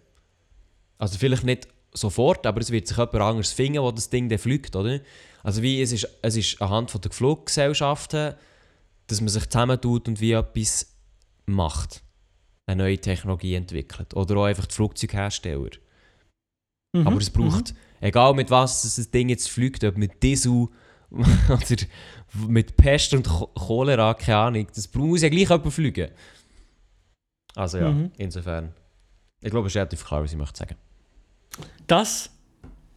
[0.98, 4.38] Also vielleicht nicht sofort, aber es wird sich jemand anderes finden, wo das Ding dann
[4.38, 5.00] fliegt, oder?
[5.42, 8.34] Also wie es ist, es ist anhand von der Fluggesellschaften,
[9.06, 10.94] dass man sich zusammentut und wie etwas
[11.46, 12.02] macht.
[12.66, 14.14] Eine neue Technologie entwickelt.
[14.14, 15.70] Oder auch einfach die Flugzeughersteller.
[16.92, 20.68] Mhm, Aber es braucht, egal mit was das Ding jetzt fliegt, ob mit Diesel
[21.10, 21.76] oder
[22.46, 26.10] mit Pest und Ch- Cholera, keine Ahnung, das muss ja gleich jemand fliegen.
[27.54, 28.10] Also ja, Mhm.
[28.16, 28.72] insofern.
[29.42, 30.76] Ich glaube, es ist relativ klar, was ich möchte sagen.
[31.86, 32.30] Das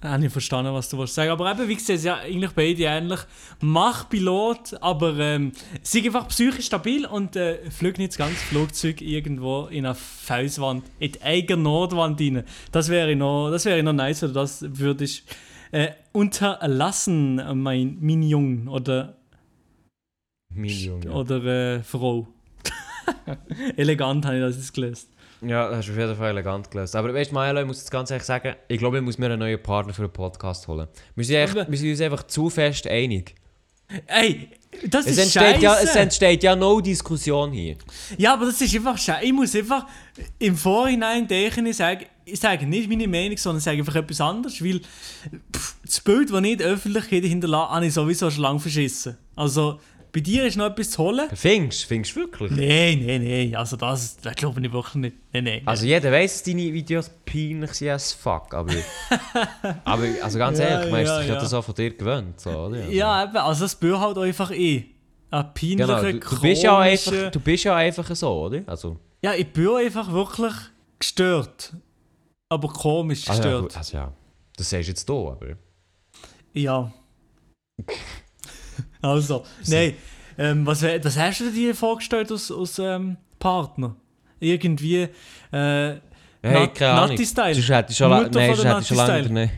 [0.01, 1.31] habe ich verstanden, was du willst sagen.
[1.31, 3.21] Aber eben, wie gesagt, ja eigentlich beide ähnlich.
[3.61, 9.01] Mach Pilot, aber ähm, sei einfach psychisch stabil und äh, flieg nicht das ganze Flugzeug
[9.01, 12.43] irgendwo in eine Felswand, in die eigene Nordwand rein.
[12.73, 15.23] Das wäre noch, das wäre noch nice, oder das würde ich
[15.71, 19.15] äh, unterlassen, mein, mein Jung oder,
[20.53, 21.43] Million, oder
[21.77, 22.27] äh, Frau.
[23.77, 25.09] Elegant habe ich das jetzt gelöst.
[25.41, 26.95] Ja, das hast du auf jeden Fall elegant gelöst.
[26.95, 29.25] Aber weißt du, Maelo, ich muss jetzt ganz ehrlich sagen, ich glaube, ich muss mir
[29.25, 30.87] einen neuen Partner für einen Podcast holen.
[31.15, 33.35] Wir sind, echt, wir sind uns einfach zu fest einig.
[34.07, 34.49] Ey,
[34.87, 37.75] das Es ist entsteht, ja, es entsteht ja no Diskussion hier.
[38.17, 39.25] Ja, aber das ist einfach scheiße.
[39.25, 39.85] Ich muss einfach
[40.39, 44.63] im Vorhinein denken, ich sage, ich sage nicht meine Meinung, sondern sage einfach etwas anderes,
[44.63, 44.79] weil
[45.55, 49.17] pff, das Bild, das nicht öffentlich hinterlasse, habe ich sowieso schon lange verschissen.
[49.35, 49.79] Also,
[50.13, 51.27] bei dir ist noch etwas zu holen?
[51.33, 52.51] Findest findest du wirklich?
[52.51, 55.15] Nein, nein, nein, also das, das glaube ich wirklich nicht.
[55.33, 55.61] Nein, nein.
[55.65, 58.73] Also jeder weiß, dass deine Videos peinlich sind as fuck, aber...
[59.83, 61.35] aber also ganz Ja, ehrlich, meinst du, ja, ich ja.
[61.35, 62.77] das auch von dir gewöhnt, so, oder?
[62.77, 64.85] Also, ja, eben, also das Bild halt einfach eh.
[65.31, 68.61] Ein peinlicher, Genau, du, du, bist ja einfach, du bist ja einfach so, oder?
[68.67, 70.53] Also, Ja, ich bin einfach wirklich
[70.99, 71.73] gestört.
[72.49, 73.61] Aber komisch also, ja, gestört.
[73.63, 74.13] gut, also ja,
[74.57, 75.57] das sagst du jetzt hier, aber...
[76.53, 76.93] Ja.
[79.01, 79.93] also, nein.
[80.37, 83.95] Ähm, was, was hast du dir vorgestellt aus, aus ähm, Partner?
[84.39, 85.07] Irgendwie.
[85.51, 85.95] Äh,
[86.45, 87.09] Hey, Nat- keine Ahnung.
[87.11, 87.53] Natti-Style.
[87.55, 89.53] Sonst hätte ich schon, la Mutter nein, von sonst der hätte ich schon lange nicht.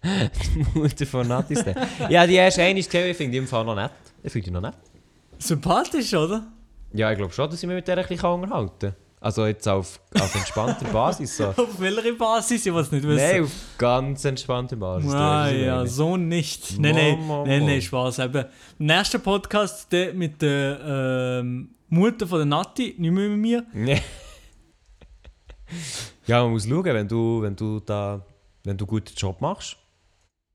[0.74, 1.74] Die Mutter von Nati Style.
[2.08, 3.90] ja, die erste eine ist ich finde die im Fall noch nett.
[4.22, 4.74] Ich finde die noch nett.
[5.38, 6.46] sympathisch, oder?
[6.92, 8.94] Ja, ich glaube schon, dass ich mich mit der ein bisschen unterhalten kann.
[9.20, 11.36] Also jetzt auf, auf entspannter Basis.
[11.36, 11.48] So.
[11.48, 12.64] Auf welcher Basis?
[12.64, 13.16] Ich weiß nicht wissen.
[13.16, 15.12] Nein, auf ganz entspannter Basis.
[15.12, 16.78] Ah, ja, so nicht.
[16.78, 18.20] Nein, nein, nein, nein, Spaß.
[18.20, 18.44] Eben.
[18.78, 23.66] Im nächsten Podcast der mit der ähm, Mutter von der Nati, nicht mehr mit mir.
[23.72, 24.00] Nee.
[26.26, 28.24] ja, man muss schauen, wenn du, wenn du da,
[28.64, 29.76] wenn du einen guten Job machst.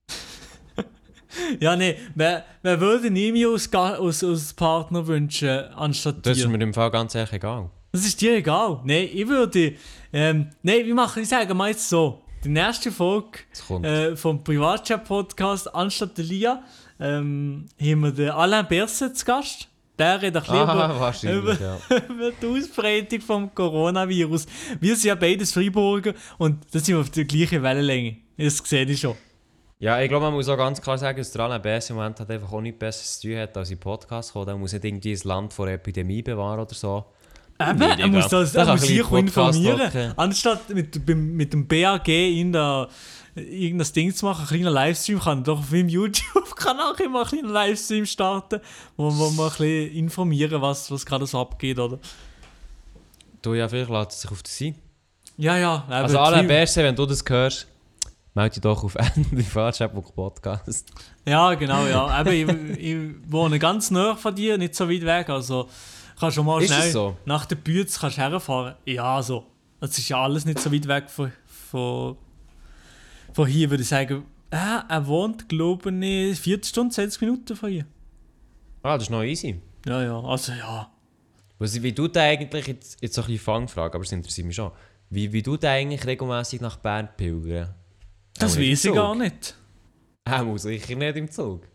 [1.60, 6.44] Ja, nee, wer, wer würde nie mir als, als, als Partner wünschen, anstatt Das ist
[6.44, 6.50] dir?
[6.50, 7.72] mir im Fall ganz ehrlich egal.
[7.96, 8.82] Das ist dir egal.
[8.86, 9.76] Nein, ich würde.
[10.12, 12.24] Ähm, nein, wir machen, ich sage mal jetzt so.
[12.44, 13.38] Die nächste Folge
[13.84, 16.64] äh, vom Privatchat-Podcast anstatt der Lia
[17.00, 19.68] ähm, haben wir den Alain Berset zu Gast.
[20.00, 21.78] Der redet ein bisschen ah, über, ja.
[22.10, 24.48] über die Ausbreitung vom Coronavirus.
[24.80, 28.18] Wir sind ja beides Freiburger und da sind wir auf der gleichen Wellenlänge.
[28.38, 29.16] Das sehe ich schon.
[29.78, 32.20] Ja, ich glaube, man muss auch ganz klar sagen, dass der Alain Berset im Moment
[32.20, 34.48] hat einfach auch nichts Besseres zu tun hat, als in Podcast kommen.
[34.48, 37.06] Er muss nicht irgendwie ein Land vor Epidemie bewahren oder so.
[37.72, 39.88] Eben, Nee, er muss, das, Da er muss ein sich Podcast informieren.
[39.88, 40.14] hocken.
[40.18, 42.88] Anstatt mit, mit dem BAG in der
[43.36, 47.28] irgendein Ding zu machen, ein kleiner Livestream, kann er doch auf meinem YouTube-Kanal immer einen
[47.30, 48.60] kleinen Livestream starten,
[48.96, 51.98] wo, man ein bisschen informieren, was, was gerade so abgeht, oder?
[53.42, 54.76] Du ja, vielleicht lässt es sich auf das sein.
[55.38, 55.84] Ja, ja.
[55.90, 57.68] Also die- Berset, wenn du das hörst,
[58.36, 58.94] melde dich doch auf
[59.32, 60.92] privatchat.podcast.
[61.26, 62.26] Ja, genau, ja.
[62.28, 62.98] Eben, ich, ich
[63.28, 65.30] wohne ganz nah von dir, nicht so weit weg.
[65.30, 65.68] Also
[66.20, 67.18] kannst du mal Ist es schnell so?
[67.26, 68.76] nach der Bütz kannst herfahren.
[68.86, 69.46] Ja, also.
[69.80, 72.18] Es ist ja alles nicht so weit weg von, von,
[73.34, 74.24] von hier, würde ich sagen.
[74.50, 74.56] Äh,
[74.88, 77.86] er wohnt, glaube ich, 40 Stunden, 20 Minuten von hier.
[78.82, 79.60] Ah, das ist noch easy.
[79.86, 80.90] Ja, ja, also ja.
[81.60, 84.56] Was, wie du da eigentlich, jetzt, jetzt so ein bisschen Fangfrage, aber das interessiert mich
[84.56, 84.72] schon.
[85.10, 87.74] Wie, wie du da eigentlich regelmäßig nach Bern pilgern?
[88.38, 89.56] Das weiß ich gar nicht.
[90.26, 91.68] Er muss sicher nicht im Zug.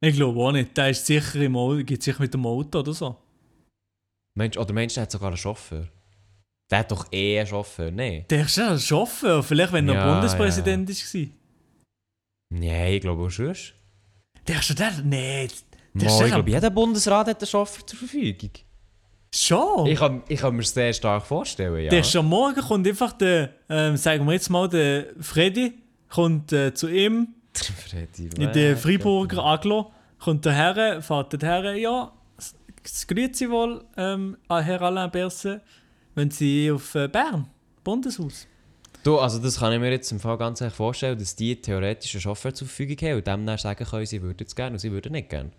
[0.00, 0.76] Ich glaube auch nicht.
[0.76, 3.16] Der ist sicher im Auto, geht sicher mit dem Auto oder so.
[4.36, 5.88] Mensch, oder Mensch, der hat sogar einen Chauffeur.
[6.70, 8.24] Der hat doch eh einen Chauffeur, ne?
[8.30, 11.26] Der ist ja ein Chauffeur, vielleicht wenn er Ja, Bundespräsident war.
[12.50, 13.54] Nee, ich glaube auch schon.
[14.46, 14.92] Der ist ja der.
[15.02, 15.48] Nee,
[15.94, 18.50] der ist ich ja glaube, jeder Bundesrat hat einen Chauffeur zur Verfügung.
[19.34, 19.86] schon.
[19.86, 21.90] Ich kann, ich kann mir sehr stark vorstellen, ja.
[21.90, 25.74] Der ist am Morgen kommt einfach der, ähm, sagen wir jetzt mal, der Freddy
[26.08, 32.12] kommt äh, zu ihm Freddy, in der Freiburger Aglo, kommt daher, fährt daher, ja,
[32.84, 35.60] s- s- grüezi wohl, ähm, an Herr Alain Berset,
[36.14, 37.48] wenn Sie auf äh, Bern,
[37.82, 38.46] Bundeshaus.
[39.02, 42.14] Du, also das kann ich mir jetzt im Fall ganz ehrlich vorstellen, dass die theoretisch
[42.14, 44.78] einen Chauffeur zur Verfügung haben und dem dann sagen können, sie würden es gerne und
[44.78, 45.50] sie würden nicht gerne.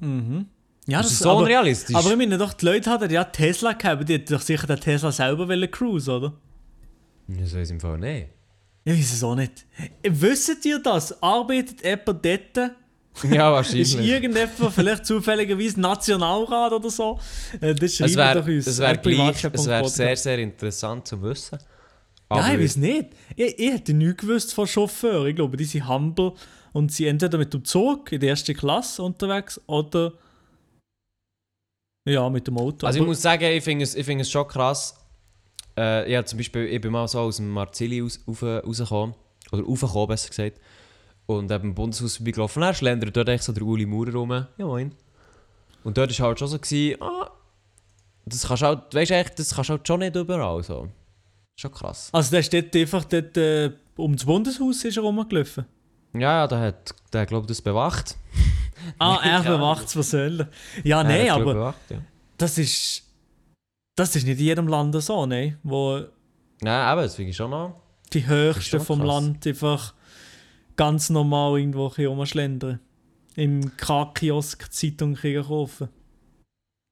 [0.00, 0.46] Mhm.
[0.86, 1.94] Ja, das ist so aber, unrealistisch.
[1.94, 4.80] aber ich meine doch, die Leute hatten ja Tesla gehabt, die hätten doch sicher den
[4.80, 6.32] Tesla selber wollen cruisen, oder?
[7.26, 8.28] das weiß ich im Fall nicht.
[8.84, 9.66] Ich weiß es auch nicht.
[10.02, 11.22] Wisst ihr das?
[11.22, 12.70] Arbeitet jemand dort?
[13.30, 13.98] Ja, Ist wahrscheinlich.
[14.08, 17.18] irgendjemand vielleicht zufälligerweise Nationalrat oder so?
[17.60, 18.66] Äh, Das schreibt wäre doch uns.
[18.66, 19.04] es wär äh,
[19.66, 21.58] wäre sehr, sehr interessant zu wissen.
[22.30, 23.06] Ja, ich weiß nicht.
[23.36, 25.26] Ich, ich hätte nichts gewusst von Chauffeuren.
[25.28, 26.34] Ich glaube, die sind humble
[26.72, 30.12] und sie entweder mit dem Zug in der ersten Klasse unterwegs oder
[32.06, 32.86] ja, mit dem Auto.
[32.86, 34.94] Also ich Aber- muss sagen, ich finde es, ich find es schon krass.
[35.76, 39.14] Äh, ja, zum Beispiel, ich bin mal so aus dem Marzilli raus, rauf, rausgekommen,
[39.52, 40.60] oder raufgekommen, besser gesagt,
[41.28, 42.62] und eben im Bundeshaus vorbeigelaufen.
[42.62, 44.30] Dann schlendert dort echt so der Uli Maurer rum.
[44.30, 44.94] Ja, moin.
[45.84, 47.30] Und dort war halt schon so, gewesen, ah,
[48.24, 50.88] das kannst du halt, weißt du, das kannst du halt schon nicht überall so.
[51.60, 52.08] Schon krass.
[52.12, 55.66] also der steht einfach dort äh, um das Bundeshaus ist er rumgelaufen.
[56.14, 58.16] Ja, ja, der hat, der glaube das bewacht.
[59.00, 60.46] Ah, er bewacht es persönlich.
[60.84, 61.98] Ja, Er nein, hat, glaub, aber Bewacht, ja.
[62.38, 63.02] das ist
[63.96, 65.98] das ist nicht in jedem Land so, nein, wo
[66.62, 67.74] Ja, eben, das finde ich schon noch.
[68.12, 69.08] die höchsten vom krass.
[69.08, 69.94] Land einfach
[70.78, 72.80] ganz normal irgendwo rumschlendern.
[73.36, 75.88] Im K-Kiosk Zeitung kriegen kaufen.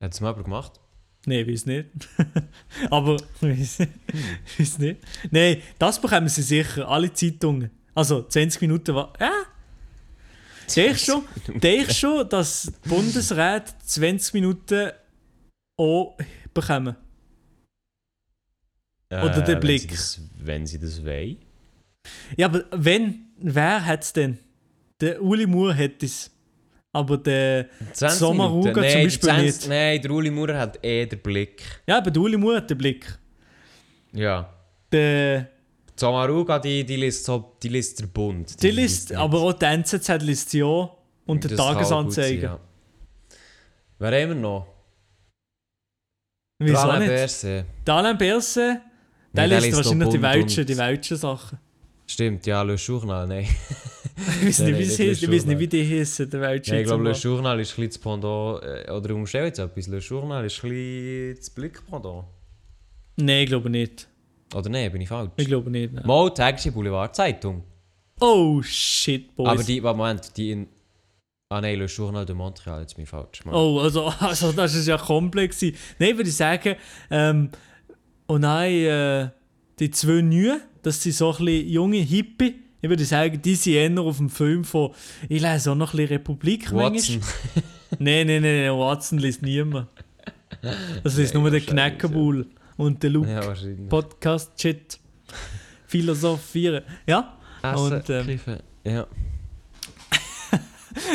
[0.03, 0.81] Hat es mal jemand gemacht?
[1.25, 1.87] Nein, weiß nicht.
[2.91, 3.79] Aber weiß
[4.59, 5.01] weiß nicht.
[5.31, 7.71] Nein, das bekommen sie sicher, alle Zeitungen.
[7.95, 9.13] Also 20 Minuten war.
[9.19, 9.33] Ja?
[10.75, 11.25] Denkst schon,
[11.61, 14.91] denkst schon, dass die Bundesräte 20 Minuten
[15.79, 16.17] auch
[16.53, 16.97] bekommen?
[19.11, 19.83] Oder der Äh, Blick.
[19.83, 21.39] Wenn sie das, wenn sie das wollen.
[22.37, 24.39] Ja, aber wenn, wer hat es denn?
[25.01, 26.31] Der Uli Moore hätte es.
[26.93, 27.69] Aber der.
[27.93, 28.75] 20 Sommaruga Minuten.
[28.75, 29.69] zum Nein, Beispiel 20 nicht.
[29.69, 31.63] Nein, der Uli Maurer hat eh den Blick.
[31.87, 33.19] Ja, aber der Uli Moore hat den Blick.
[34.13, 34.49] Ja.
[34.91, 35.41] Der.
[35.43, 38.63] Die Sommaruga, die, die, liest so, die liest der Bund.
[38.63, 40.97] Die liest, aber auch die NZZ liest sie auch.
[41.27, 42.43] Und der Tagesanzeiger.
[42.43, 42.61] ja.
[43.99, 44.67] Wer haben wir noch?
[46.59, 47.09] Wieso Alain nicht?
[47.09, 47.67] Berset.
[47.87, 48.81] Der Alain Berset,
[49.33, 51.59] der liest liest wahrscheinlich die Welschen, die Welschen Sachen.
[52.07, 53.47] Stimmt, ja, Le Journal, nein.
[54.17, 56.73] Ich weiß nicht, wie es heisst, ich weiß nicht, wie die heissen, der Welschen.
[56.73, 59.89] Nein, ich glaube, Le Journal ist ein bisschen das Pendant, äh, oder umstell jetzt etwas,
[59.89, 62.25] Le Journal ist ein bisschen das Blick-Pendant.
[63.17, 64.09] Nein, ich glaube nicht.
[64.55, 65.33] Oder nein, bin ich falsch?
[65.37, 65.93] Ich glaube nicht.
[65.93, 66.07] nein.
[66.07, 67.63] Mal Tägische Boulevard-Zeitung.
[68.21, 69.49] Oh shit, Boys.
[69.49, 70.69] Aber die, Moment, die in...
[71.51, 73.45] Ah nein, Le Journal de Montréal, jetzt bin ich falsch.
[73.45, 73.55] Mal.
[73.55, 75.61] Oh, also, also das ist ja komplex.
[75.99, 76.77] Nein, würde ich sagen,
[77.11, 77.51] ähm,
[78.27, 79.29] oh nein, äh,
[79.79, 82.63] die zwei Neuen, das sind so ein bisschen junge Hippie.
[82.81, 84.93] Ich würde sagen, die sind eher auf dem Film von,
[85.29, 87.21] ich lese auch noch ein bisschen Republik Watson.
[87.21, 87.65] manchmal.
[87.99, 89.89] Nein, nein, nein, Watson liest niemand.
[91.03, 93.31] Das liest Nein, nur der wahrscheinlich, Knäckebull und der Luke.
[93.31, 93.55] Ja.
[93.89, 94.99] Podcast-Shit.
[95.87, 96.83] Philosophieren.
[97.07, 97.37] Ja?
[97.63, 98.41] Und, ähm,
[98.85, 99.07] ja.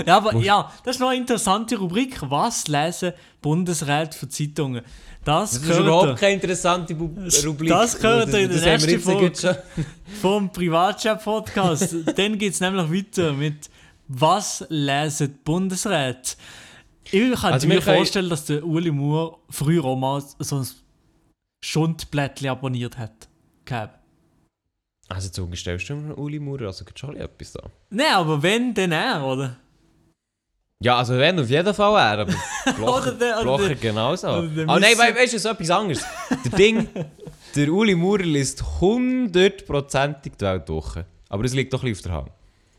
[0.06, 2.22] Ja, aber ja, das ist noch eine interessante Rubrik.
[2.30, 4.82] Was lesen Bundesräte für Zeitungen?
[5.24, 7.12] Das, Das ist gehört überhaupt keine interessante Bu
[7.46, 7.70] Rubrik.
[7.70, 9.64] das gehört in der nächsten Folge.
[10.22, 11.96] vom Privatchat-Podcast.
[12.18, 13.70] Dann geht es nämlich weiter mit
[14.08, 16.36] Was lesen die Bundesräte?
[17.12, 20.68] Ich kann Also mir vorstellen, dass der Uli Moore früher auch mal so ein
[21.64, 23.28] Schundblättchen abonniert hat.
[23.66, 24.00] Gehabt.
[25.08, 27.64] Also jetzt unterstellst du mir Uli Maurer, also gibt schon etwas da.
[27.90, 29.58] Nein, aber wenn, dann er, oder?
[30.84, 32.34] Ja, also wenn auf jeden Fall er, aber
[32.76, 34.28] Blocher, der- oder Blocher der- genauso.
[34.28, 36.04] oder der Aber nein, we weißt du, so etwas anderes.
[36.46, 36.88] Der Ding,
[37.56, 41.06] der Uli Maurer liest hundertprozentig die Weltwoche.
[41.30, 42.32] Aber das liegt doch ein bisschen auf der Hand.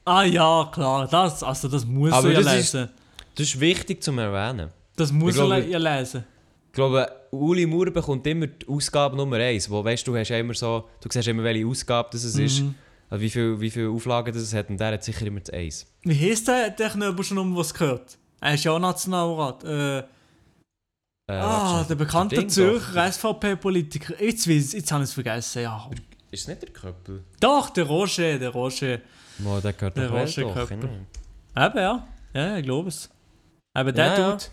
[0.04, 2.88] Ah ja, klar, das, also das muss Aber er ja das ist- lesen.
[3.34, 4.68] Das ist wichtig zu erwähnen.
[4.96, 6.24] Das muss glaube- er ja lesen.
[6.68, 10.38] Ich glaube, Uli Maurer bekommt immer die Ausgabe Nummer 1, wo weißt du, hast ja
[10.38, 12.74] immer so, du siehst immer, welche Ausgabe das es ist, Mhm.
[13.12, 15.86] Also wie viele wie viel Auflagen das hat und der hat sicher immer das 1.
[16.04, 18.16] Wie heisst der, der Knöbel schon um was gehört?
[18.40, 19.64] Er ist ja auch Nationalrat.
[19.64, 19.98] Äh,
[21.30, 24.20] Äh, ah, der bekannte Zürcher SVP-Politiker.
[24.20, 25.88] Jetzt, jetzt habe ich es vergessen, ja.
[26.30, 27.22] Ist es nicht der Köppel?
[27.38, 28.98] Doch, der Roger, der Roger.
[29.38, 30.52] Mo, der gehört Der Roger.
[30.52, 30.78] Köppel.
[31.56, 32.08] Eben, ja.
[32.34, 33.08] Ja, ich glaube es.
[33.78, 34.32] Eben der Ja, ja.
[34.32, 34.50] tut.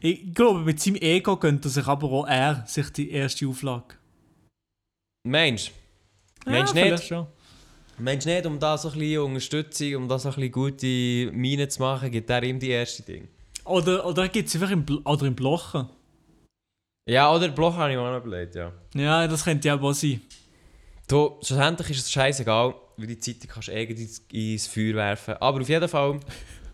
[0.00, 3.94] Ich glaube, mit seinem Ego gönnt er sich aber auch er sich die erste Auflage.
[5.26, 5.72] Mensch,
[6.46, 7.04] Ja, vielleicht nicht?
[7.04, 7.26] Schon.
[7.98, 11.32] Meinst du nicht, um da so ein bisschen Unterstützung, um da so ein bisschen gute
[11.32, 13.28] Miene zu machen, gibt er ihm die erste Ding?
[13.64, 15.88] Oder, oder gibt es einfach im, Bl oder im Blochen.
[17.08, 18.72] Ja, oder Bloch habe ich mir auch noch überlegt, ja.
[18.94, 20.20] Ja, das könnte ja auch sein.
[21.08, 25.34] Du, schlussendlich ist es scheißegal, weil die Zeitung kannst du irgendwie ins, Feuer werfen.
[25.34, 26.18] Aber auf jeden Fall...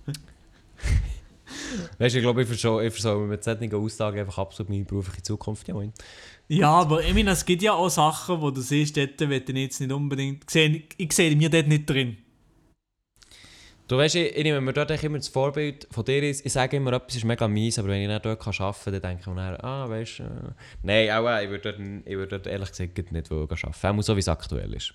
[1.99, 5.69] weißt du, ich glaube, ich versuche mit solchen Aussagen einfach absolut meine berufliche Zukunft.
[5.69, 5.93] Ja, moin.
[6.53, 9.57] Ja, aber ich meine, es gibt ja auch Sachen, wo du siehst, dort will ich
[9.57, 10.51] jetzt nicht unbedingt.
[10.51, 12.19] Sehe, ich sehe mir dort nicht drin.
[13.89, 16.23] Du weißt, ich, ich nehme mir dort immer das Vorbild von dir.
[16.23, 18.85] Ich, ich sage immer, etwas ist mega mies, aber wenn ich nicht dort kann arbeiten
[18.85, 20.23] kann, dann denke ich mir nachher, ah, weißt du...
[20.25, 20.29] Äh.
[20.83, 23.99] Nein, auch äh, ich würde dort, ich würde dort ehrlich gesagt nicht arbeiten.
[23.99, 24.93] Auch so, wie es aktuell ist.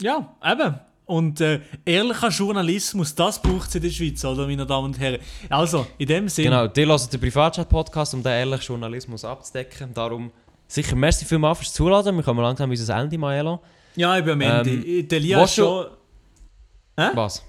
[0.00, 0.80] Ja, eben.
[1.04, 5.20] Und äh, ehrlicher Journalismus, das braucht es in der Schweiz, oder, meine Damen und Herren?
[5.50, 6.48] Also, in dem Sinne.
[6.48, 9.92] Genau, die hören den Privatchat-Podcast, um den ehrlichen Journalismus abzudecken.
[9.92, 10.32] Darum
[10.66, 12.16] sicher merci vielmals fürs Zuladen.
[12.16, 13.60] Wir kommen langsam unser Ende, Maelo.
[13.96, 14.70] Ja, ich bin am Ende.
[14.70, 15.86] Ähm, der Lia ist schon.
[16.98, 17.08] Hä?
[17.14, 17.44] Was?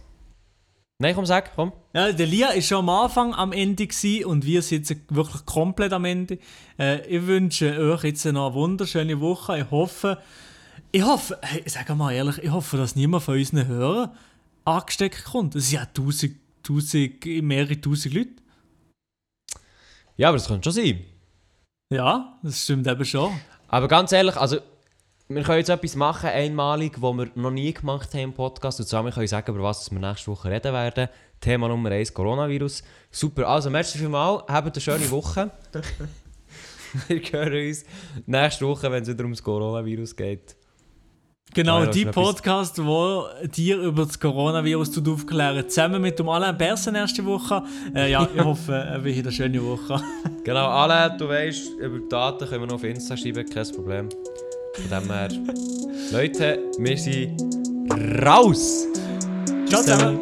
[0.98, 1.74] Nein, komm, sag, komm.
[1.94, 5.46] Ja, der Lia ist schon am Anfang am Ende gewesen und wir sind jetzt wirklich
[5.46, 6.40] komplett am Ende.
[6.80, 9.60] Äh, ich wünsche euch jetzt noch eine wunderschöne Woche.
[9.60, 10.20] Ich hoffe,
[10.94, 14.12] ich hoffe, hey, sag mal ehrlich, ich hoffe, dass niemand von unseren Hörern
[14.64, 15.56] angesteckt kommt.
[15.56, 18.32] Es sind ja tausend, tausend, mehrere tausend Leute.
[20.16, 21.04] Ja, aber das könnte schon sein.
[21.90, 23.32] Ja, das stimmt eben schon.
[23.68, 24.58] Aber ganz ehrlich, also,
[25.28, 28.80] wir können jetzt etwas machen, einmalig, was wir noch nie gemacht haben im Podcast.
[28.80, 31.10] Und wir können sagen, über was wir nächste Woche reden werden.
[31.40, 32.84] Thema Nummer 1, Coronavirus.
[33.12, 35.52] Super, also merci vielmals, habt eine schöne Woche.
[37.08, 37.86] wir hören uns
[38.26, 40.56] nächste Woche, wenn es wieder ums Coronavirus geht.
[41.54, 43.24] Genau, Ah, ja, die Podcast, wo
[43.56, 47.64] dir über das Coronavirus tut aufklären, zusammen mit dem Alain Bersen nächste Woche.
[47.96, 50.02] Äh, ja, ich hoffe, äh, wir haben eine schöne Woche.
[50.44, 54.10] Genau, alle, du weißt, über die Daten können wir noch auf Insta schreiben, kein Problem.
[54.76, 55.28] Von dem her,
[56.12, 57.42] Leute, wir sind
[58.24, 58.86] raus!
[59.68, 60.20] Ciao zusammen.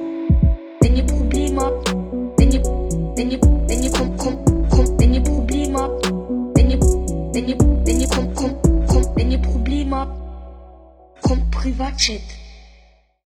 [11.64, 12.43] privatjet